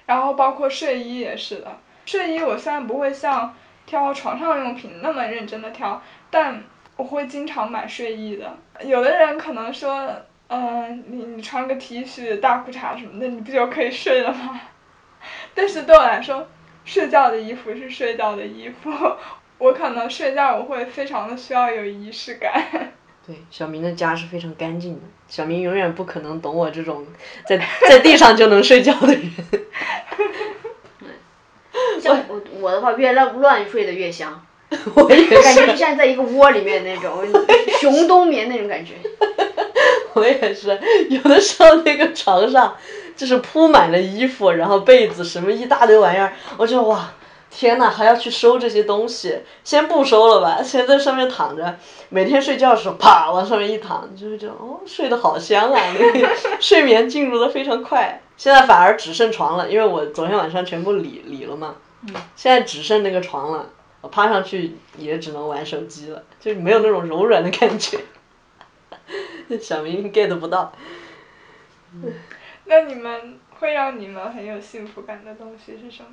[0.06, 3.54] 然后包括睡衣也是的，睡衣我虽然不会像
[3.86, 6.62] 挑床上用品那么认真的挑，但
[6.96, 8.56] 我会经常买睡衣的。
[8.84, 10.10] 有的人可能说。
[10.46, 14.60] 嗯，你你穿个 T 恤、大裤衩什么的，你不就可以睡了吗？
[15.54, 16.46] 但是对我来说，
[16.84, 18.90] 睡觉的衣服是睡觉的衣服，
[19.58, 22.92] 我可能睡觉我会非常的需要有仪式感。
[23.26, 27.06] 对，小明的家是非常干净的，小明永远不可能懂我这种
[27.46, 27.56] 在
[27.88, 29.22] 在地上就能睡觉的人。
[32.00, 34.44] 像我我的话，越乱乱睡的越香，
[34.94, 37.24] 我也感觉就像在一个窝里面那种
[37.80, 38.94] 熊冬眠那种感觉。
[40.14, 40.78] 我也是，
[41.10, 42.74] 有的时候那个床上
[43.16, 47.12] 就是铺满了衣服，然后被子什么一大堆玩意儿，我就哇，
[47.50, 51.76] 天呐，还要去收这些东西，先不收了吧，先在上面躺着，
[52.08, 56.28] 每天睡觉的时候啪往上面一躺，就会觉得哦，睡得好香啊，那个
[56.60, 58.20] 睡眠进入的非常快。
[58.36, 61.76] 现在反而只剩床了，因为我昨天晚上全部理理了嘛，
[62.34, 63.66] 现在只剩那个床了，
[64.00, 67.98] 我趴上去也只能玩手机了，就没有那种柔软的感觉。
[69.60, 70.72] 小明 get 不到。
[72.64, 76.10] 那你们会让你们很有幸福感的东西是什么？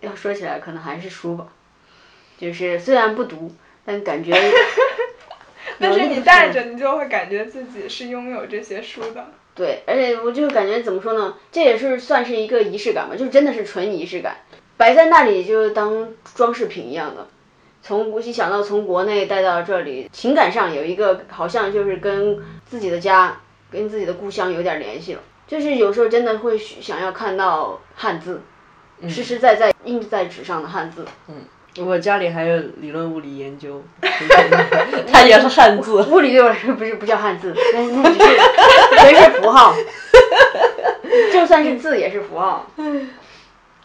[0.00, 1.46] 要说起来，可能还是书吧。
[2.36, 4.32] 就是虽然不读，但感觉。
[5.78, 9.26] 但是你带着，你就会感觉自己是拥有这些书的。
[9.54, 11.36] 对，而且我就感觉怎么说呢？
[11.52, 14.36] 这也是算是一个仪式感吧，就真的是纯仪式感，
[14.76, 17.28] 摆在那里就当装饰品一样的。
[17.86, 23.36] 从无锡想到从国内带到这里，情感上有一个好像就是跟自己的家、
[23.70, 25.20] 跟自己的故乡有点联系了。
[25.46, 28.40] 就是有时候真的会想要看到汉字，
[29.06, 31.04] 实实在在印在纸上的汉字。
[31.28, 36.02] 嗯，我家里还有理论物理研究， 它也是汉字。
[36.04, 38.40] 物理对我来说不是不叫汉字，那那只是
[38.96, 39.74] 全是符号，
[41.30, 42.66] 就算是字也是符号。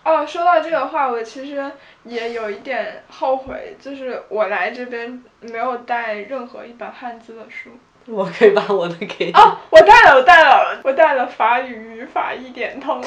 [0.09, 1.71] 哦，说到这个话，我其实
[2.03, 7.69] 也有一点后悔，就是我来这边没有带任何一本汉字的书。
[8.11, 9.31] 我可以把我的给你。
[9.33, 12.99] 哦，我带了，我带了，我带了法语语法一点通。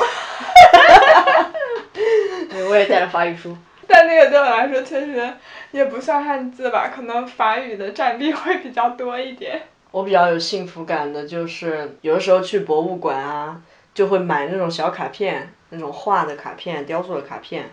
[2.49, 3.57] 对，我也带了法语书。
[3.89, 5.29] 但那个对我来说确实
[5.73, 9.63] 也不算汉字吧，可能法语的占比会比较多一点。
[9.91, 13.61] 我比较有幸福感的就是有的时候去博物馆啊，
[13.95, 15.53] 就会买那种小卡片。
[15.75, 17.71] 那种画的卡片、雕塑的卡片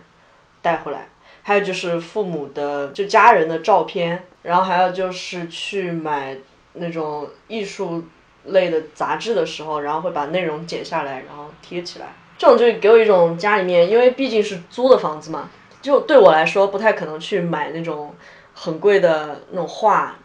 [0.62, 1.06] 带回来，
[1.42, 6.34] 还有就是父母的就家人的照片，然后还有就是去买
[6.72, 8.02] 那种艺术
[8.44, 12.06] 类的杂志的时候，然后会把内容剪下来，然后贴起来。
[12.38, 15.50] 这种就给我一种家里面，因为毕竟是租的房子嘛，
[15.82, 18.14] 就对我来说不太可能去买那种
[18.54, 20.16] 很贵的那种画，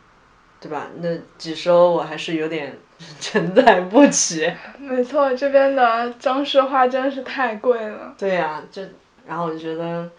[0.66, 0.88] 对吧？
[1.00, 2.76] 那几十欧我还是有点。
[3.20, 4.50] 承载不起。
[4.80, 8.16] 没错，这边的装饰画真是太贵了。
[8.18, 8.82] 对呀，就
[9.28, 10.10] 然后我就觉得，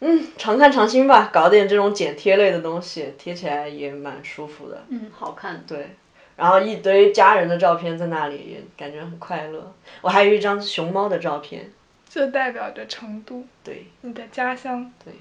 [0.00, 4.84] 嗯，常看常新吧，搞点这种剪贴类的东西，贴起来也蛮舒服的。
[4.90, 5.64] 嗯，好看。
[5.66, 5.96] 对，
[6.36, 9.72] 然后一堆家人的照片在那里，也感觉很快乐。
[10.02, 11.72] 我还有一张熊猫的照片。
[12.10, 13.42] 这代表着成都。
[13.64, 13.86] 对。
[14.02, 14.92] 你的家乡。
[15.02, 15.14] 对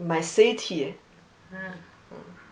[0.00, 0.92] ，My city。
[1.50, 1.58] 嗯。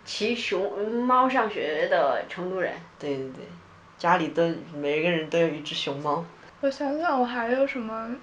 [0.04, 2.72] 骑熊猫上学的成都人。
[2.98, 3.44] 对对对，
[3.98, 6.24] 家里都每个人都有一只熊猫。
[6.60, 8.14] 我想想，我还有什么？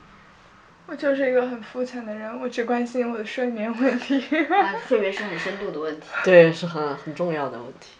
[0.87, 4.17] 我就是一个很肤浅的人，我只关心我的睡眠问题。
[4.45, 6.07] 啊，睡眠是很深度的问题。
[6.25, 7.91] 对，是很很重要的问题。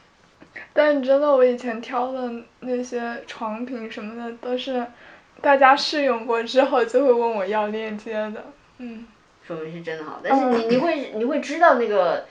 [0.73, 2.29] 但你知道，我以前挑的
[2.61, 4.85] 那些床品什么的，都是
[5.41, 8.43] 大家试用过之后就会问我要链接的。
[8.79, 9.05] 嗯，
[9.45, 12.25] 说明是真的好，但是你你会你会知道那个，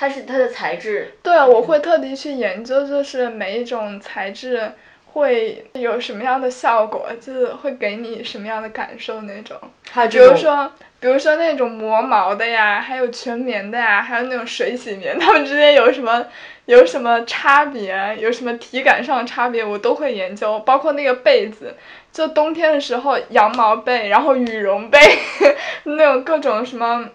[0.00, 1.12] 它是它的材质。
[1.22, 4.72] 对啊，我会特地去研究，就是每一种材质
[5.12, 9.58] 会有什么样的效果，就是会给你什么样的感受那种。
[9.84, 16.24] 比还有这种，如说，比如说那种磨毛的呀，还有全棉的呀，还有那种水洗棉，它们之间有什么
[16.64, 20.58] 有什么差别，有什么体感上的差别，我都会研究。
[20.60, 21.76] 包括那个被子，
[22.10, 24.98] 就冬天的时候羊毛被，然后羽绒被，
[25.84, 27.10] 那种各种什么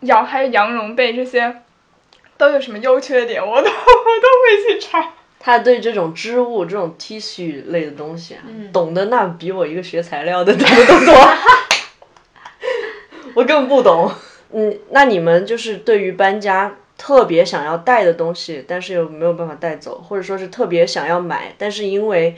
[0.00, 1.56] 羊还有羊绒被这些，
[2.40, 5.12] 都有什么优缺点，我都 我都会去查。
[5.38, 11.14] 他对这种织物、这种 T 恤类的东西啊，嗯懂得那比我一个学材料的懂得都多。
[13.34, 14.10] 我根本不懂。
[14.52, 22.34] 嗯，那你们就是对于搬家特别想要带的东西，但是又没有办法带走，或者说是特别想要买，但是因为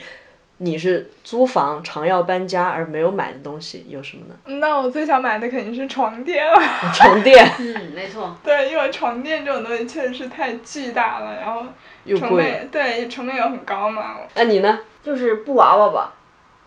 [0.65, 4.59] 你是租房常要搬家而没有买的东西有什么呢？
[4.61, 6.61] 那我最想买的肯定是床垫了。
[6.95, 8.37] 床垫嗯，没错。
[8.45, 11.65] 对，因为床垫这种东西确实是太巨大了，然后
[12.05, 14.19] 又贵，成本对成本又很高嘛。
[14.37, 14.79] 那你呢？
[15.03, 16.15] 就是布娃娃吧。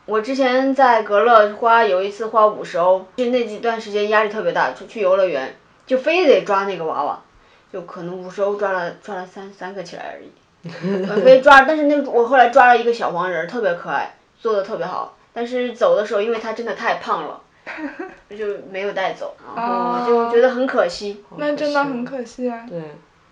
[0.05, 5.55] 我之前在格勒花有一次花五十欧，就那几段时间压力特别大，出去游乐园
[5.88, 7.21] 就非得抓那个娃娃，
[7.71, 10.29] 就可能五十欧抓了抓了三三个起来而已，
[11.08, 11.62] 呃非抓。
[11.62, 15.15] 但是那我后来抓了一个小黄人，特别可爱，做的特别好。
[15.34, 17.41] 但是走的时候，因为它真的太胖了，
[18.30, 21.23] 就没有带走，然后就觉得很可惜。
[21.38, 22.65] 那真的很可惜啊。
[22.69, 22.82] 对，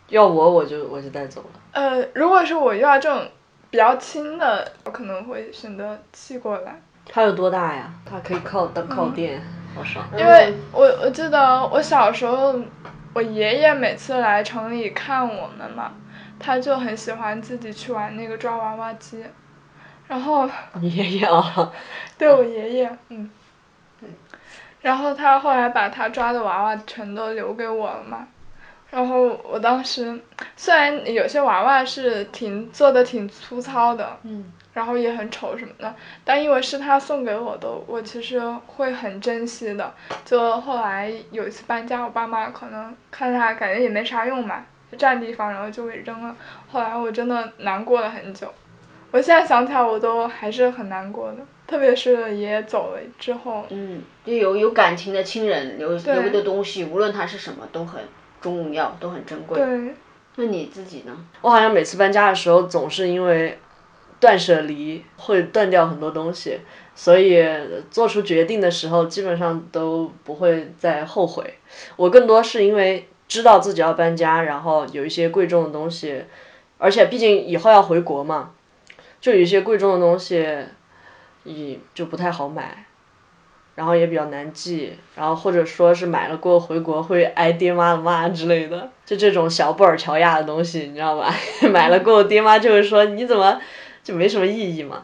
[0.10, 1.60] 要我我就我就带走了。
[1.72, 3.26] 呃，如果是我遇到这种
[3.70, 7.90] 比较轻的，我可能会选择寄过来，它有多大呀？
[8.06, 9.42] 它可以靠当靠垫，
[9.74, 10.06] 好爽。
[10.18, 12.54] 因为我我记得我小时候，
[13.14, 15.94] 我爷爷每次来城里看我们嘛，
[16.40, 19.24] 他就很喜欢自己去玩那个抓娃娃机，
[20.08, 20.50] 然后
[20.82, 21.72] 你爷爷啊，
[22.18, 23.30] 对我爷爷，嗯，
[24.82, 28.28] 然后他后来把他抓的娃娃全都留给我了嘛，
[28.92, 30.20] 然后我当时
[30.56, 39.94] 虽然有些娃娃是挺做的挺粗糙的，嗯，然后也很丑什么的，但因为是他送给我的，我其实会很珍惜的。
[40.26, 44.64] 就后来有一次搬家，我爸妈可能看他感觉也没啥用嘛，就
[44.98, 46.36] 占地方，然后就给扔了。
[46.72, 48.48] 后来我真的难过了很久，
[49.12, 53.66] 我现在想起来我都还是很难过的，特别是爷爷走了之后。
[53.70, 58.02] 嗯，就有有感情的亲人留对留的东西，无论它是什么，都很
[58.42, 59.58] 重要，都很珍贵。
[59.58, 59.94] 对，
[60.36, 61.16] 那你自己呢？
[61.42, 63.60] 我好像每次搬家的时候，总是因为
[64.20, 66.60] 断舍离会断掉很多东西，
[66.96, 67.46] 所以
[67.92, 71.54] 做出决定的时候基本上都不会再后悔。
[71.96, 76.24] 我更多是因为知道自己要搬家，然后有一些贵重的东西，
[76.78, 78.52] 而且毕竟以后要回国嘛，
[79.20, 80.46] 就有一些贵重的东西，
[81.44, 82.86] 也就不太好买。
[83.74, 91.34] 然后也比较难记，然后或者说是买了过后回国会挨爹妈的骂之类的，就这种小布尔乔亚的东西，你知道吧？
[91.74, 93.60] 买了过后爹妈就会说你怎么
[94.04, 95.02] 就没什么意义嘛。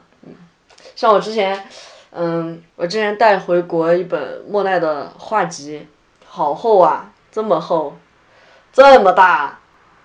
[0.96, 1.60] 像我之前，
[2.12, 5.88] 嗯，我之前带回国一本莫奈的画集，
[6.28, 7.98] 好厚啊，这么厚，
[8.72, 9.60] 这么大，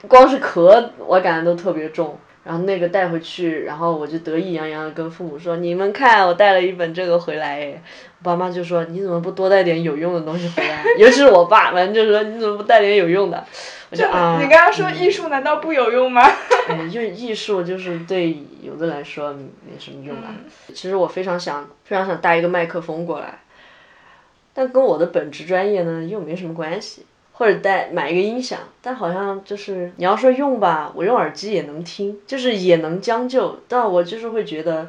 [0.08, 2.18] 光是壳我感觉都特别重。
[2.44, 7.82] 然后那个带回去，然后我就得意洋洋的跟父母说：“你们看，我带了一本这个回来。”哎，
[8.18, 13.42] 我爸妈就说：“你怎么不多带点有用的东西回来？” 尤其是我爸，反正就说：“你怎么不带点有用的？”
[13.88, 16.22] 我就啊，你刚刚说艺术难道不有用吗？
[16.68, 20.34] 嗯，因为艺术就是对有的来说没什么用啊。
[20.68, 23.40] 其实我非常想，非常想带一个麦克风过来，
[24.52, 27.06] 但跟我的本职专业呢又没什么关系。
[27.36, 34.88] 或者带买一个音响，但好像就是你要说用吧，我用耳机也能听，就是也能将就，但我就是会觉得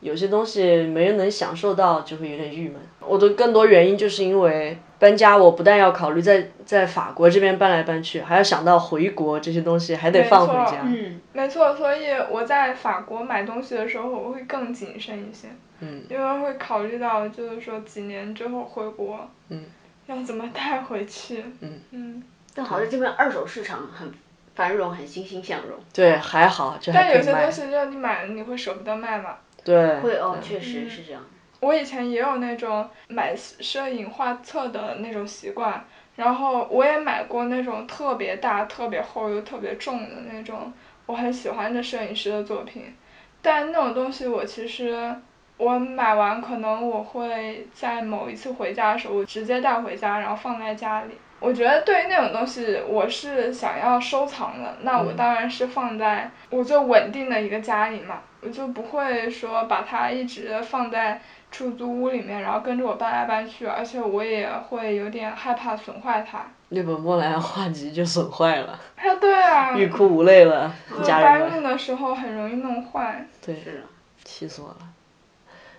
[0.00, 2.80] 有些东西没人能享受到，就会有点郁闷。
[3.00, 10.82] 我的更多原因就是因为搬家，我不但要考虑在在法国这边搬来搬去，还要想到回国这些东西还得放回家。
[10.84, 15.46] 嗯，没错，所以我在法国买东西的时候，我会更谨慎一些，
[15.80, 19.62] 嗯，因为会考虑到就是说几年之后回国，嗯，
[20.08, 21.80] 要怎么带回去，嗯。
[21.92, 22.22] 嗯，
[22.54, 24.12] 但好在这边二手市场很
[24.54, 25.78] 繁荣，很欣欣向荣。
[25.92, 29.36] 对，还好，这还但有些东西就是你买了你会舍不得卖嘛。
[29.62, 31.22] 对，会哦，确实是这样。
[31.60, 35.84] 我以前也有那种买摄影画册的那种习惯，
[36.16, 40.72] 然后我也买过那种特别大、特别厚又特别重的那种
[41.06, 42.94] 我很喜欢的摄影师的作品，
[43.42, 45.14] 但那种东西我其实
[45.58, 51.10] 我买完可能我会在某一次回家的时候，我直接带回家，然后放在家里。
[51.40, 61.20] 我觉得对于那种东西，我是想要收藏的，那我当然是放在我最稳定的一个家里嘛，我就不会说把它一直放在
[61.52, 66.40] 出租屋里面，然后跟着我搬来搬去，而且我也会有点害怕损坏它。
[66.70, 71.40] 那本莫兰画集就损坏了，啊，对啊，欲哭无泪了，我家人。
[71.40, 73.24] 搬运的时候很容易弄坏。
[73.40, 73.86] 对，是啊，
[74.24, 74.76] 气死我了，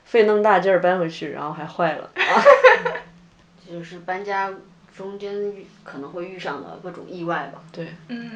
[0.10, 2.10] 费那么大劲儿搬回去，然后还坏了。
[3.64, 4.52] 这 就是搬家
[4.98, 7.62] 中间遇可能会遇上的各种意外吧。
[7.72, 8.32] 对，嗯，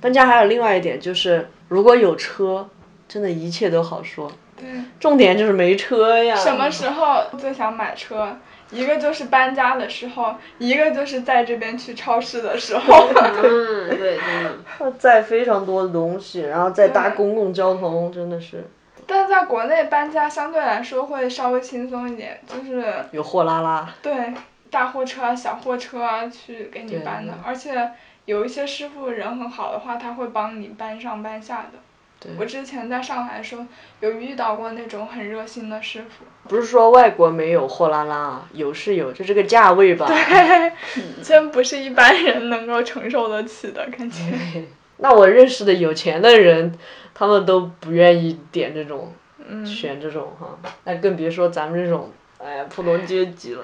[0.00, 2.66] 搬家还有另外一点就是，如果有车，
[3.06, 4.32] 真的一切都好说。
[4.56, 4.66] 对。
[4.98, 6.34] 重点就是没车呀。
[6.34, 8.38] 什么时候最想买车？
[8.70, 13.08] 一个就是搬家的时候，一个就是在这边去超市的时候。
[13.44, 14.52] 嗯，对，真的。
[14.80, 18.64] 要载非常多的东西，然后再搭公共交通，真的是
[19.06, 23.92] 但在国内搬家相对来说会稍微轻松一点，就是有货拉拉。
[24.02, 24.32] 对
[24.70, 27.90] 大货车啊、小货车啊去给你搬的，而且
[28.24, 31.78] 有一些师傅人很好的话，他会帮你搬上搬下的。
[32.20, 33.66] 对我之前在上海的时候
[34.00, 40.06] 有遇到过那种很热心的师傅，不是说外国没有货拉拉啊，有是有，就这个价位吧。
[40.06, 40.72] 对
[41.22, 44.22] 真不是一般人能够承受得起的感觉。
[44.98, 46.78] 那我认识的有钱的人，
[47.12, 53.62] 他们都不愿意点这种，嗯，选这种哈，那更别说咱们这种，哎呀，普通阶级了，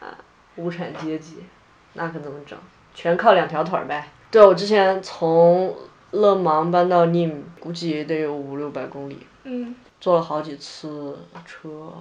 [0.00, 0.16] 啊，
[0.56, 1.38] 无产阶级，
[1.94, 2.58] 那可怎么整？
[2.94, 4.08] 全靠两条腿儿呗。
[4.30, 5.74] 对，我之前从
[6.12, 11.92] 勒芒搬到 Nim，估计也得有五六百公里，嗯坐了好几次车，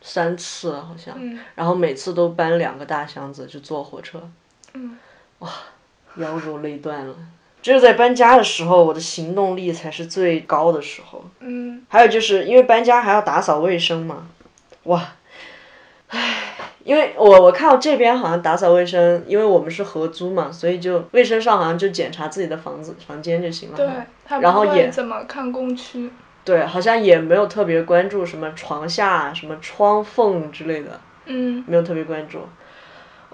[0.00, 4.20] 三次好像，嗯然后每次都搬两个大箱子，就坐火车，
[4.74, 4.98] 嗯，
[6.16, 7.14] 腰都累断了。
[7.62, 11.24] 只有在搬家的时候，我的行动力才是最高的时候。
[11.40, 14.28] 嗯还有就是因为搬家还要打扫卫生嘛，
[14.84, 15.14] 哇，
[16.08, 16.34] 唉，
[16.84, 23.76] 因为我我看到这边好像打扫卫生，因为我们是合租嘛，所以就卫生上好像就检查自己的房子房间就行了。
[23.76, 26.10] 对，然后也怎么看工区。
[26.44, 32.38] 对，好像也没有特别关注什么床下、什么窗缝之类的，嗯没有特别关注。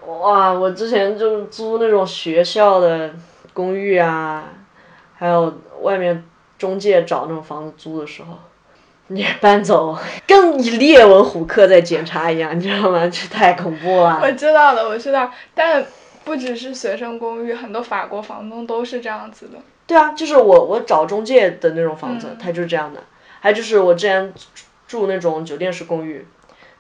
[0.06, 3.14] 哇，我之前就租那种学校的
[3.52, 4.44] 公寓啊，
[5.16, 6.24] 还有外面
[6.58, 8.38] 中介找那种房子租的时候，
[9.08, 13.06] 你搬走跟列文虎克在检查一样，你知道吗？
[13.08, 14.20] 这太恐怖了。
[14.22, 15.84] 我知道的，我知道，但
[16.24, 19.58] 不只是学生公寓，很多法国房东都是这样子的。
[19.86, 23.02] 对啊，就是我我找中介的那种房子，嗯它就是这样的。
[23.40, 24.32] 还有就是我之前
[24.86, 26.24] 住那种酒店式公寓，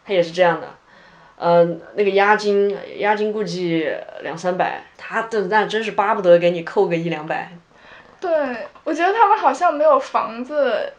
[0.06, 0.68] 它也是这样的。
[1.44, 7.50] 嗯、那个押金押金估计两三百，他的那真是巴不得给你扣个一两百。
[8.20, 8.30] 对，
[8.84, 10.92] 我觉得他们好像没有房子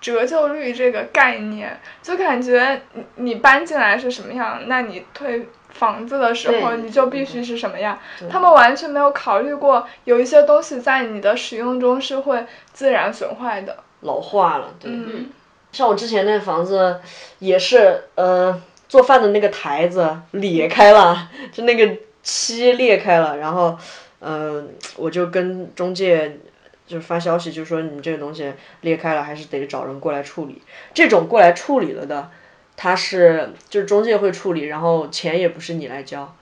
[0.00, 7.98] 折旧率这个概念，就感觉你你搬进来是什么样，那你退房子的时候你就必须是什么样。
[8.28, 13.74] 他们完全没有考虑过有一些东西在你的使用中是会自然损坏的。
[14.02, 14.90] 老化了，对。
[14.92, 15.30] 嗯
[15.70, 16.98] 像我之前那房子
[17.40, 23.78] 也是，呃，做饭的那个台子裂开了，就那个漆裂开了，然后，
[24.20, 26.38] 嗯、我就跟中介
[26.86, 30.62] 就发消息，就说你这个东西裂开了，还是得找人过来处理。
[30.94, 32.30] 这种过来处理了的，
[32.76, 36.34] 他是就是中介会处理，然后钱也不是你来交。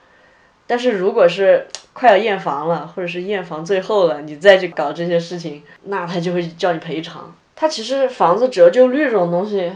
[0.65, 7.35] 但是如果是快要验房了，或者是验房最后了，你再去搞这些事情，那他就会叫你赔偿。
[7.55, 9.71] 他其实房子折旧率这种东西，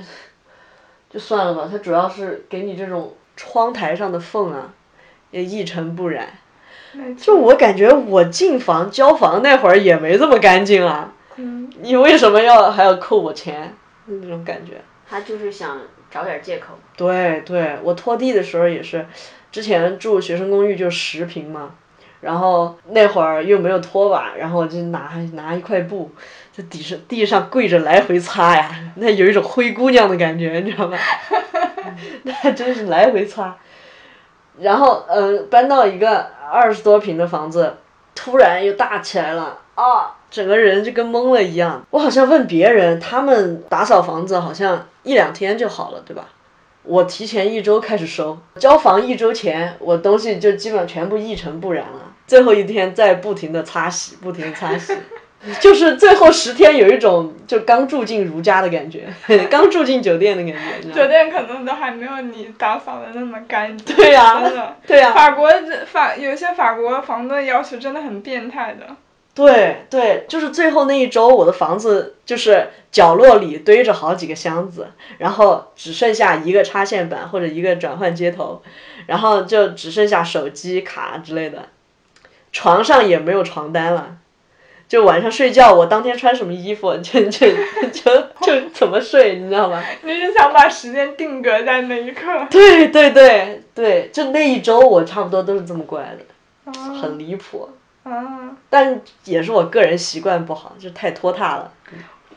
[1.11, 4.73] 就算了吧，它主要是给你这种窗台上的缝啊，
[5.31, 6.29] 也一尘不染。
[7.17, 13.73] 就我感觉我进房交房那会儿也没这么干净啊，嗯你为什么要还要扣我钱？
[14.05, 14.81] 那种感觉。
[15.09, 16.73] 他就是想找点借口。
[16.97, 19.05] 对对，我拖地的时候也是，
[19.51, 21.75] 之前住学生公寓就十平嘛，
[22.19, 26.11] 然后那会儿又没有拖把，然后我就拿拿一块布，
[26.51, 30.97] 在地上地上跪着来回擦呀，那有一种灰姑娘的感觉，你知道吗？
[32.23, 33.55] 那真是来回擦。
[34.59, 37.77] 然后嗯、搬到一个二十多平的房子，
[38.13, 40.17] 突然又大起来了啊！
[40.29, 41.85] 整个人就跟懵了一样。
[41.89, 46.25] 我好像问别人，他们打扫房子好像一两天就好了，对吧？
[46.83, 52.13] 我提前一周开始收，交房一周前，我东西就基本上全部一尘不染了。
[52.27, 54.97] 最后一天再不停的擦洗，不停擦洗，
[55.59, 59.07] 就是最后十天有一种就刚住进如家的感觉，
[59.49, 60.89] 刚住进酒店的感觉？
[60.91, 63.95] 酒店可能都还没有你打扫的那么干净。
[63.95, 64.77] 对呀真的。
[64.85, 68.85] 对呀、法国这法有些法国房东的要求真的很变态的。
[69.33, 74.89] 对对，就是最后那一周，我的房子就是角落里堆着好几个箱子，
[75.19, 78.61] 然后只剩下一个插线板或者一个转换接头，
[79.07, 81.69] 然后就只剩下手机卡之类的，
[82.51, 84.17] 床上也没有床单了。
[84.91, 87.47] 就晚上睡觉，我当天穿什么衣服 就就
[87.93, 89.81] 就就怎么睡，你知道吗？
[90.03, 92.45] 你是想把时间定格在那一刻？
[92.51, 97.69] 对对对对，就那一周我差不多都是这么过来的，很离谱。
[98.03, 98.53] 啊！
[98.69, 101.71] 但也是我个人习惯不好，就太拖沓了。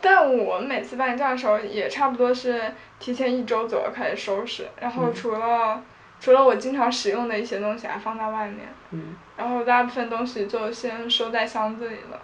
[0.01, 2.63] 但我每次搬家的时候也差不多是
[3.01, 5.83] 提前一周左右开始收拾，然后除了、
[6.21, 12.21] 除了我经常使用的一些东西还放在外面，嗯然后大部分东西就先收在箱子里了。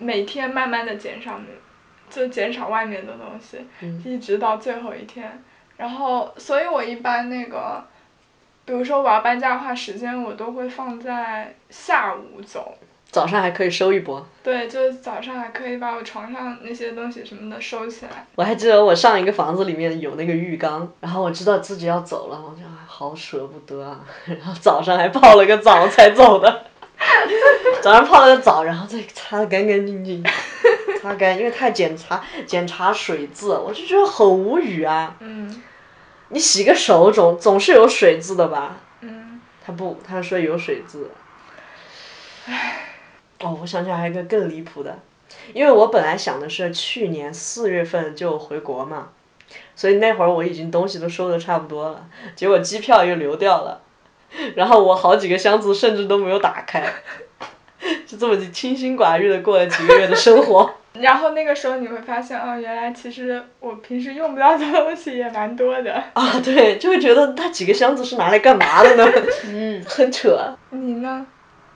[0.00, 1.38] 嗯每天慢慢的减少，
[2.08, 5.42] 就减少外面的东西，嗯一直到最后一天。
[5.76, 7.82] 然后，所以我一般那个，
[8.64, 12.76] 比如说我要搬家的话，时间我都会放在下午走。
[13.10, 14.24] 早上还可以收一波。
[14.42, 18.26] 对，就是早上还可以把我床上那些东西什么的收起来。
[18.36, 23.98] 我还记得我上一个房子里面有那个浴缸，然后我知道自己要走了，我就哎好舍不得啊。
[24.26, 26.66] 然后早上还泡了个澡才走的，
[27.82, 30.24] 早上泡了个澡，然后再擦得干干净净，
[31.00, 35.16] 擦干，因为太检查检查水渍，我就觉得很无语啊。
[35.20, 35.62] 嗯
[36.32, 38.76] 你洗个手总总是有水渍的吧？
[39.00, 41.10] 嗯，他不，他说有水渍。
[43.40, 44.96] 哦，我想起来还有一个更离谱的，
[45.52, 49.08] 因为我本来想的是去年四月份就回国嘛，
[49.74, 52.06] 所以那会儿我已经东西都收的差不多了，
[52.36, 53.80] 结果机票又流掉了，
[54.54, 56.84] 然后我好几个箱子甚至都没有打开，
[58.06, 60.70] 就这么清心寡欲的过了几个月的生活。
[60.94, 65.94] 然后那个时候你会发现，哦，原来其实我平时用不到的东西也蛮多的。
[66.14, 69.06] 啊，对，就会觉得那几个箱子是拿来干嘛的呢？
[69.46, 70.36] 嗯，很扯。
[70.70, 71.24] 你呢？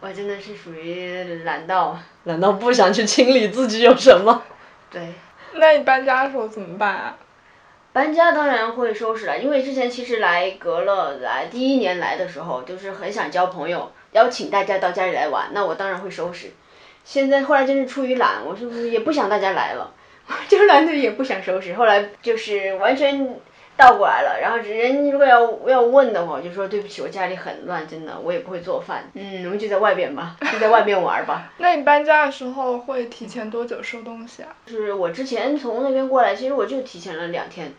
[0.00, 4.42] 我真的是属于懒到，懒到不想去清理自己有什么？
[4.90, 5.00] 对。
[5.54, 7.16] 那你搬家的时候怎么办啊？
[7.94, 16.50] 搬家当然会收拾了，因为之前其实来格勒来第一年来的时候，就是很想交朋友，邀请大家到家里来玩，那我当然会收拾。
[17.04, 19.94] 现在后来真是出于懒，我是不是也不想大家来了，
[20.48, 21.74] 就懒得也不想收拾。
[21.74, 23.36] 后来就是完全
[23.76, 29.08] 倒过来了，然后人如果要要问的话，我就说对不起，我家里很乱，真的，我也不会做饭。
[29.14, 31.52] 嗯，我们就在外边吧，就在外边玩吧。
[31.58, 34.48] 那你搬家的时候会提前多久收东西啊？
[34.66, 37.72] 就是我之前从那边过来，其实我就提前了两天。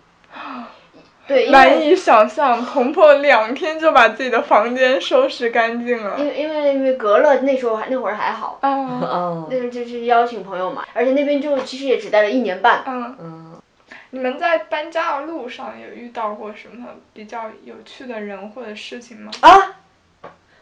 [1.27, 6.15] 对，难以想象，鹏鹏两天就把自己的房间收拾干净了。
[6.19, 12.83] 因为因为因为格勒那时候还那会儿还好，啊，哦那，个就是邀请朋友嘛，而且那边就其实也只待了一年半。
[12.85, 13.61] 嗯，嗯，
[14.11, 19.31] 你们在搬家的路上有遇到过什么比较有趣的人或者事情吗？
[19.41, 19.49] 啊，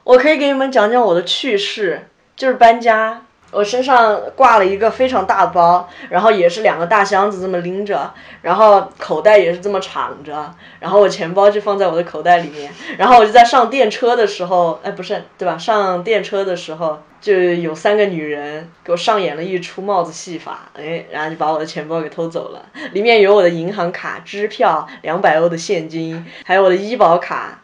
[0.05, 2.07] 我可以给你们讲讲我的趣事，
[2.37, 3.25] 就是搬家。
[3.53, 15.57] 我身上挂了一个非常大的包，然后也是两个大箱子这么拎着，然后口袋也是这么敞着，然后我钱包就放在我的口袋里面，然后我就在上电车的时候，哎，不是，对吧？
[15.57, 27.59] 上电车的时候就有三个女人给我上演了一出帽子戏法，哎，然后就把我的钱包给偷走了，里面有我的银行卡、支票、两百欧的现金，还有我的医保卡。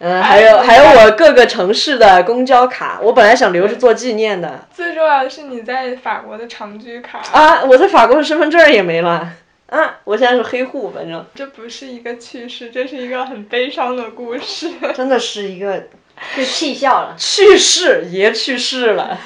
[0.00, 9.28] 嗯，还有还有我各个城市的公交卡，我本来想留着做纪念的最重要的是你在法国的长居卡，啊，我在法国的身份证也没了
[9.68, 14.70] 啊，我现在是黑户，反正这不是一个趣事，这是一个很悲伤的故事。
[14.96, 15.88] 真的是一个
[16.34, 19.18] 就气笑了， 去世，爷去世了，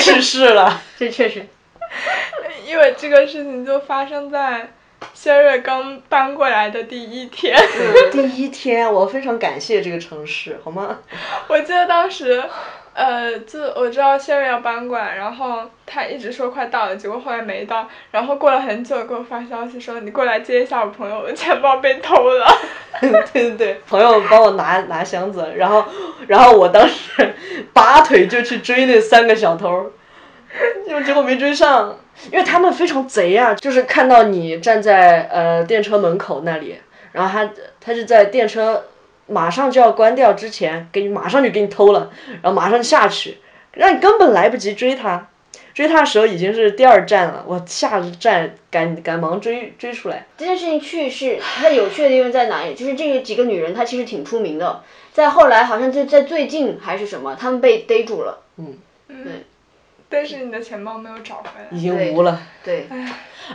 [0.00, 1.46] 去世了，这确实。
[2.66, 4.70] 因为这个事情就发生在
[5.14, 7.56] 谢瑞刚搬过来的第一天。
[8.10, 10.98] 第一天我非常感谢这个城市，好吗？
[11.48, 12.42] 我记得当时，
[12.94, 22.46] 呃，就我知道谢瑞要搬过来，然后他一直说快到了，结果后来没到，然后过了很久给我发消息说你过来接一下我朋友，我的钱包被偷了。
[23.00, 25.84] 对对对，朋友帮我拿拿箱子，然后
[26.26, 27.34] 然后我当时
[27.72, 29.90] 拔腿就去追那三个小偷，
[30.88, 31.98] 就结果没追上，
[32.30, 36.76] 因为他们非常贼啊，就是看到你站在呃电车门口那里，
[37.12, 37.50] 然后他
[37.80, 38.84] 他就在电车
[39.26, 42.10] 马上就要关掉之前，给你马上就给你偷了，
[42.42, 43.38] 然后马上下去，
[43.72, 45.28] 让你根本来不及追他。
[45.74, 50.26] 追他的时候已经是第二站了，我下一站赶赶忙追追出来。
[50.36, 52.74] 这件事情趣事，它有趣的地方在哪里？
[52.74, 54.82] 就是这个几个女人，她其实挺出名的，
[55.14, 58.42] 在后来好像就在最近还是什么，她们被逮住了。
[58.58, 58.76] 嗯，
[59.08, 59.32] 嗯对，
[60.12, 61.66] 但是你的钱包没有找回来。
[61.70, 62.38] 已经无了。
[62.62, 62.86] 对，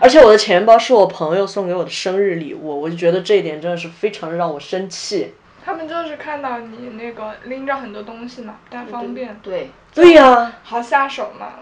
[0.01, 5.35] 而且我的钱包是我朋友送给我的生日礼物，我就觉得这一点真的是非常让我生气。
[5.63, 11.53] 他们就是看到你那个拎着很多东西嘛，不太方便，对，对呀、好下手嘛。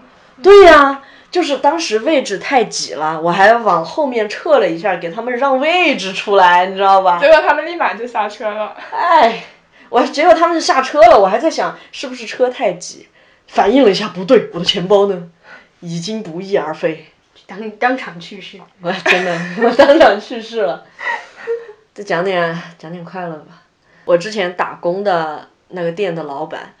[0.42, 7.18] 对呀、就是当时位置太挤了，我还往后面撤了一下，给他们让位置出来，你知道吧？
[7.18, 8.76] 结果他们立马就下车了。
[8.92, 9.44] 哎，
[9.88, 13.08] 我结果他们就下车了，我还在想是不是车太挤，
[13.46, 15.30] 反应了一下，不对，我的钱包呢，
[15.80, 17.06] 已经不翼而飞。
[17.46, 18.60] 当当场去世。
[18.80, 20.84] 我真的，我 当场去世了。
[21.94, 23.62] 再讲点讲点快乐吧。
[24.04, 26.74] 我之前打工的那个店的老板，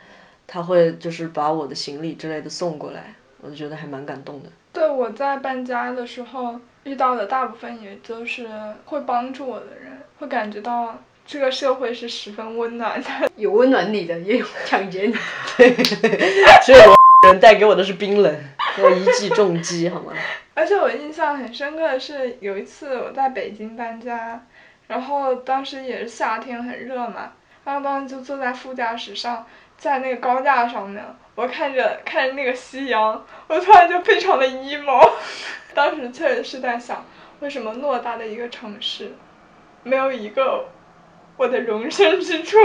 [0.46, 4.48] 他会就是把我的行李之类的送过来，我就觉得还蛮感动的。
[4.72, 8.46] 对，我在搬家的时候遇到的大部分也就是
[8.84, 13.08] 会帮助我的人，会感觉到这个社会是十分温暖的。
[13.36, 15.18] 有温暖你的，也有抢劫你的。
[16.64, 16.96] 只有我
[17.28, 18.34] 人带给我的是冰冷，
[18.76, 20.12] 给我一记重击，好吗？
[20.54, 24.46] 而且我印象很深刻的是，有一次我在北京搬家，
[24.86, 27.32] 然后当时也是夏天很热嘛，
[27.64, 29.44] 然后当时就坐在副驾驶上，
[29.76, 31.04] 在那个高架上面，
[31.34, 35.10] 我看着看着那个夕阳，我突然就非常的 emo。
[35.74, 37.04] 当时确实是在想，
[37.40, 39.12] 为什么偌大的一个城市，
[39.82, 40.64] 没有一个
[41.36, 42.56] 我的容身之处？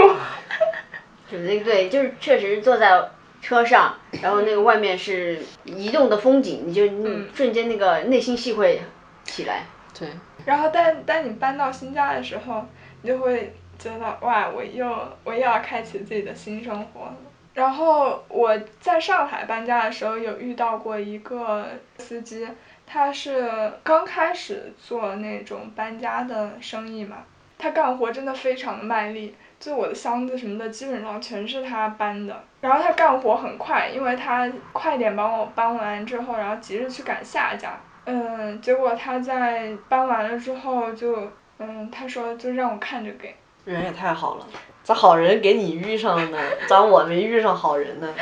[1.30, 3.08] 对对，就是确实坐在
[3.40, 8.80] 车上，然后那个外面是移动的风景，你就你瞬间那个内心戏会
[9.24, 9.64] 起来。
[9.98, 10.08] 对，
[10.44, 12.64] 然后但但你搬到新家的时候，
[13.02, 14.86] 你就会觉得哇，我又
[15.24, 17.16] 我又要开启自己的新生活了。
[17.54, 21.66] 然后我在上海搬家的时候有遇到过一个
[21.98, 22.48] 司机，
[22.86, 27.18] 他是刚开始做那种搬家的生意嘛，
[27.62, 32.42] 他干活真的非常的卖力，就我的箱子什么的基本上全是他搬的。
[32.60, 37.78] 然后他干活很快，因为他快点帮我搬完之后，然后急着去赶下家。
[38.04, 43.32] 嗯，结果他在搬完了之后就，嗯，他说就让我看着给。
[43.64, 44.46] 人也太好了，
[44.82, 46.38] 咋好人给你遇上了呢？
[46.66, 48.12] 咋我没遇上好人呢？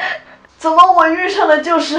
[0.59, 1.99] 怎么我遇上的就是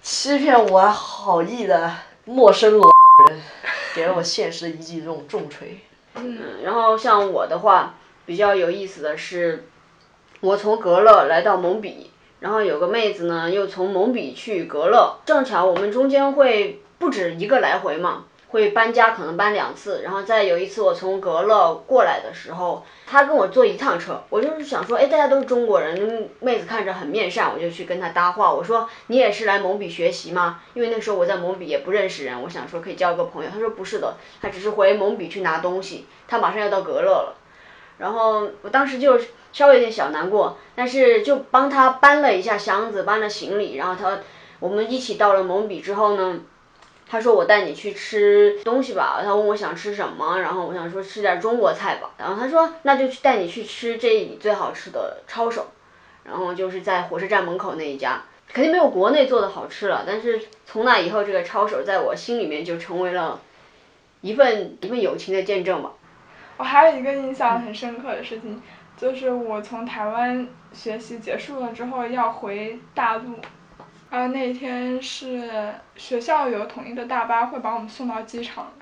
[0.00, 1.92] 欺骗我好意的
[2.24, 2.80] 陌生人，
[3.96, 5.80] 给了我现实一记这种重锤。
[6.14, 7.94] 嗯，然后像我的话，
[8.26, 9.68] 比较有意思的是，
[10.40, 20.02] 我从格勒来到蒙彼，然后有个妹子呢又从蒙彼去格勒，正巧我们中间会不止一个来回嘛，会搬家，可能搬两次。
[20.02, 30.60] 然后再有一次我从格勒过来的时候，她跟我坐一趟车，我就是想说，哎，大家都是中国人，妹子看着很面善，我就去跟她搭话，我说你也是来蒙彼学习吗？
[30.74, 33.50] 因为那时候我在蒙彼也不认识人，我想说可以交个朋友。
[33.50, 37.34] 她说不是的，她只是回蒙彼去拿东西，她马上要到格勒了。
[37.98, 39.18] 然后我当时就
[39.52, 44.20] 稍微有点小难过，但是就帮他搬了一下箱子，搬了行李，然后他
[44.60, 46.38] 我们一起到了蒙彼之后呢，
[47.10, 55.66] 他说我带你去吃东西吧，他问我想吃什么，然后我想说吃点中国菜吧，然后他说那就去带你去吃这里最好吃的抄手，
[56.24, 63.40] 然后就是在火车站门口那一家，肯定没有国内做的好吃了，但是从那以后这个抄手在我心里面就成为了
[64.20, 65.92] 一份一份友情的见证吧。
[66.58, 68.60] 我还有一个印象很深刻的事情，
[68.96, 73.36] 就是我从台湾学习结束了之后要回大陆，
[74.10, 78.72] 然后那一天是学校有统一的大巴会把我们送到机场，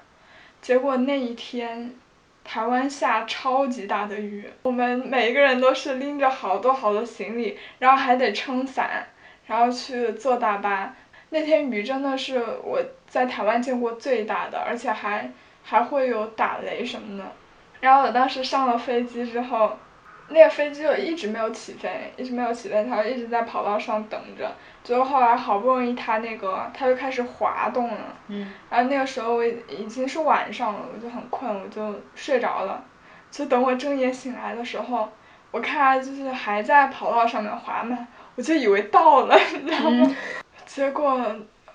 [0.62, 1.92] 结果那一天
[2.44, 9.04] 台湾下超级大的雨，我们每一个人都是拎着好多好多行李，然后还得撑伞，
[9.46, 10.94] 然后去坐大巴。
[11.30, 15.28] 那天雨真的是我在台湾见过最大的，而且还
[15.64, 17.24] 还会有打雷什么的。
[17.80, 19.76] 然后我当时上了飞机之后，
[20.28, 24.48] 那个飞机就一直没有起飞，一直没有起飞，它一直在跑道上等着。
[24.86, 32.84] 最后后来好不容易它那个它就开始滑动了，嗯，然后那个时候我已经是晚上了，我就很困，我就睡着了。
[33.28, 35.12] 就等我睁眼醒来的时候，
[35.50, 38.06] 我看它就是还在跑道上面滑嘛，
[38.36, 40.16] 我就以为到了， 你知道吗？
[40.64, 41.20] 结果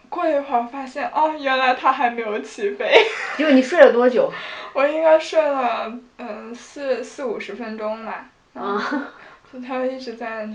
[0.07, 2.93] 过了一会儿发现，哦，原来它还没有起飞。
[3.35, 4.31] 结果你睡了多久？
[4.73, 9.03] 我应该睡了嗯四四五十分钟吧，然后啊，
[9.51, 10.47] 就它一直在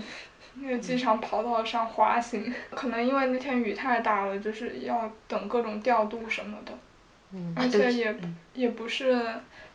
[0.61, 6.71] 那个机场跑道上滑行，可能因为那天雨太大了，就是要等各种调度什么的，
[7.33, 8.15] 嗯而且也
[8.53, 9.21] 也不是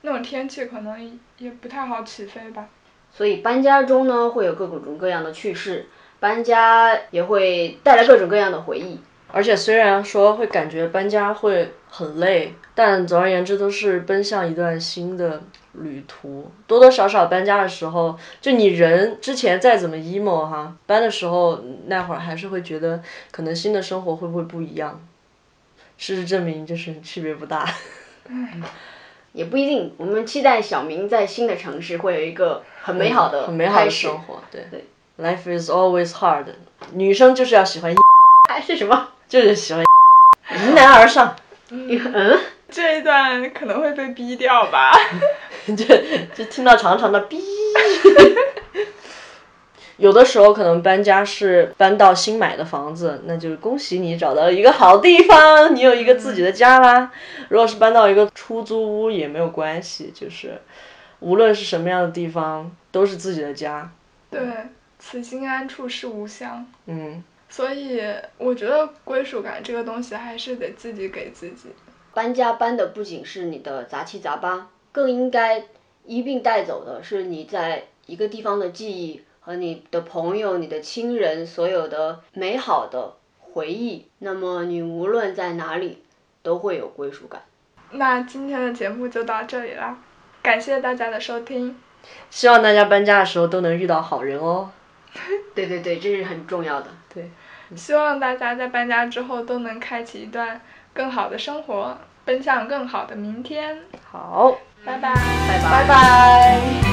[0.03, 2.69] 那种天气，可能也不太好起飞吧。
[3.11, 5.87] 所以搬家中呢，会有各种各样的趣事，
[6.19, 8.99] 搬家也会带来各种各样的回忆。
[9.33, 16.51] 而且虽然说会感觉搬家会很累，但总而言之都是奔向一段新的旅途。
[16.67, 25.01] 多多少少搬家的时候，就你人之前再怎么 emo 哈，搬的时候那会儿还是会觉得可能新的生活会不会不一样。
[25.97, 27.67] 事实证明就是区别不大。
[29.33, 34.43] 也不一定，我们期待小明在新的城市会有一个很美好的很美好的生活。
[34.51, 34.85] 对对
[35.19, 36.45] ，Life is always hard。
[36.93, 37.95] 女生就是要喜欢，
[38.51, 39.09] 还是什么？
[39.33, 39.83] 就是喜欢
[40.51, 41.35] 迎难而上。
[41.71, 44.93] 嗯，这一段可能会被逼掉吧。
[45.75, 45.87] 就
[46.35, 47.43] 就听到长长的逼。
[49.97, 57.11] 有的时候可能搬家是搬到新买的房子，那就恭喜你找到了一个好地方，你有一个自己的家啦。
[57.49, 60.61] 如果是搬到一个出租屋也没有关系，就是
[61.21, 63.91] 无论是什么样的地方都是自己的家。
[64.31, 64.43] 对，
[64.99, 66.67] 此心安处是吾乡。
[66.85, 68.01] 嗯，所以
[68.39, 71.69] 我觉得归属感这个东西还是得自己给自己。
[72.15, 75.63] 搬家搬的不仅是你的杂七杂八，更应该
[76.07, 84.07] 一并带走的是你在一个地方的记忆和你的朋友、你的亲人所有的美好的回忆。
[84.21, 86.03] 那么你无论在哪里，
[86.43, 87.43] 都会有归属感。
[87.91, 89.99] 那今天的节目就到这里啦，
[90.43, 91.77] 感谢大家的收听。
[92.31, 94.71] 希望大家搬家的时候都能遇到好人哦。
[95.55, 96.89] 对对对，这是很重要的。
[97.13, 97.31] 对，
[97.77, 100.61] 希望大家在搬家之后都能开启一段
[100.93, 103.79] 更好的生活，奔向更好的明天。
[104.11, 106.92] 好，拜拜，拜拜拜拜。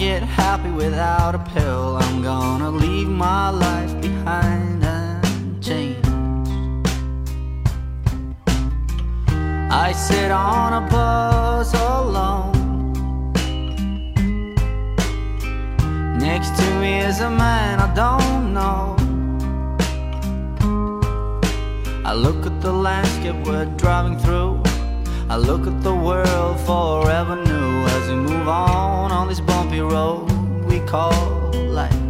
[0.00, 1.98] Get happy without a pill.
[1.98, 6.06] I'm gonna leave my life behind and change.
[9.70, 12.56] I sit on a bus alone.
[16.18, 18.96] Next to me is a man I don't know.
[22.06, 24.62] I look at the landscape we're driving through.
[25.28, 30.30] I look at the world forever new as we move on on this bumpy road
[30.64, 32.09] we call life.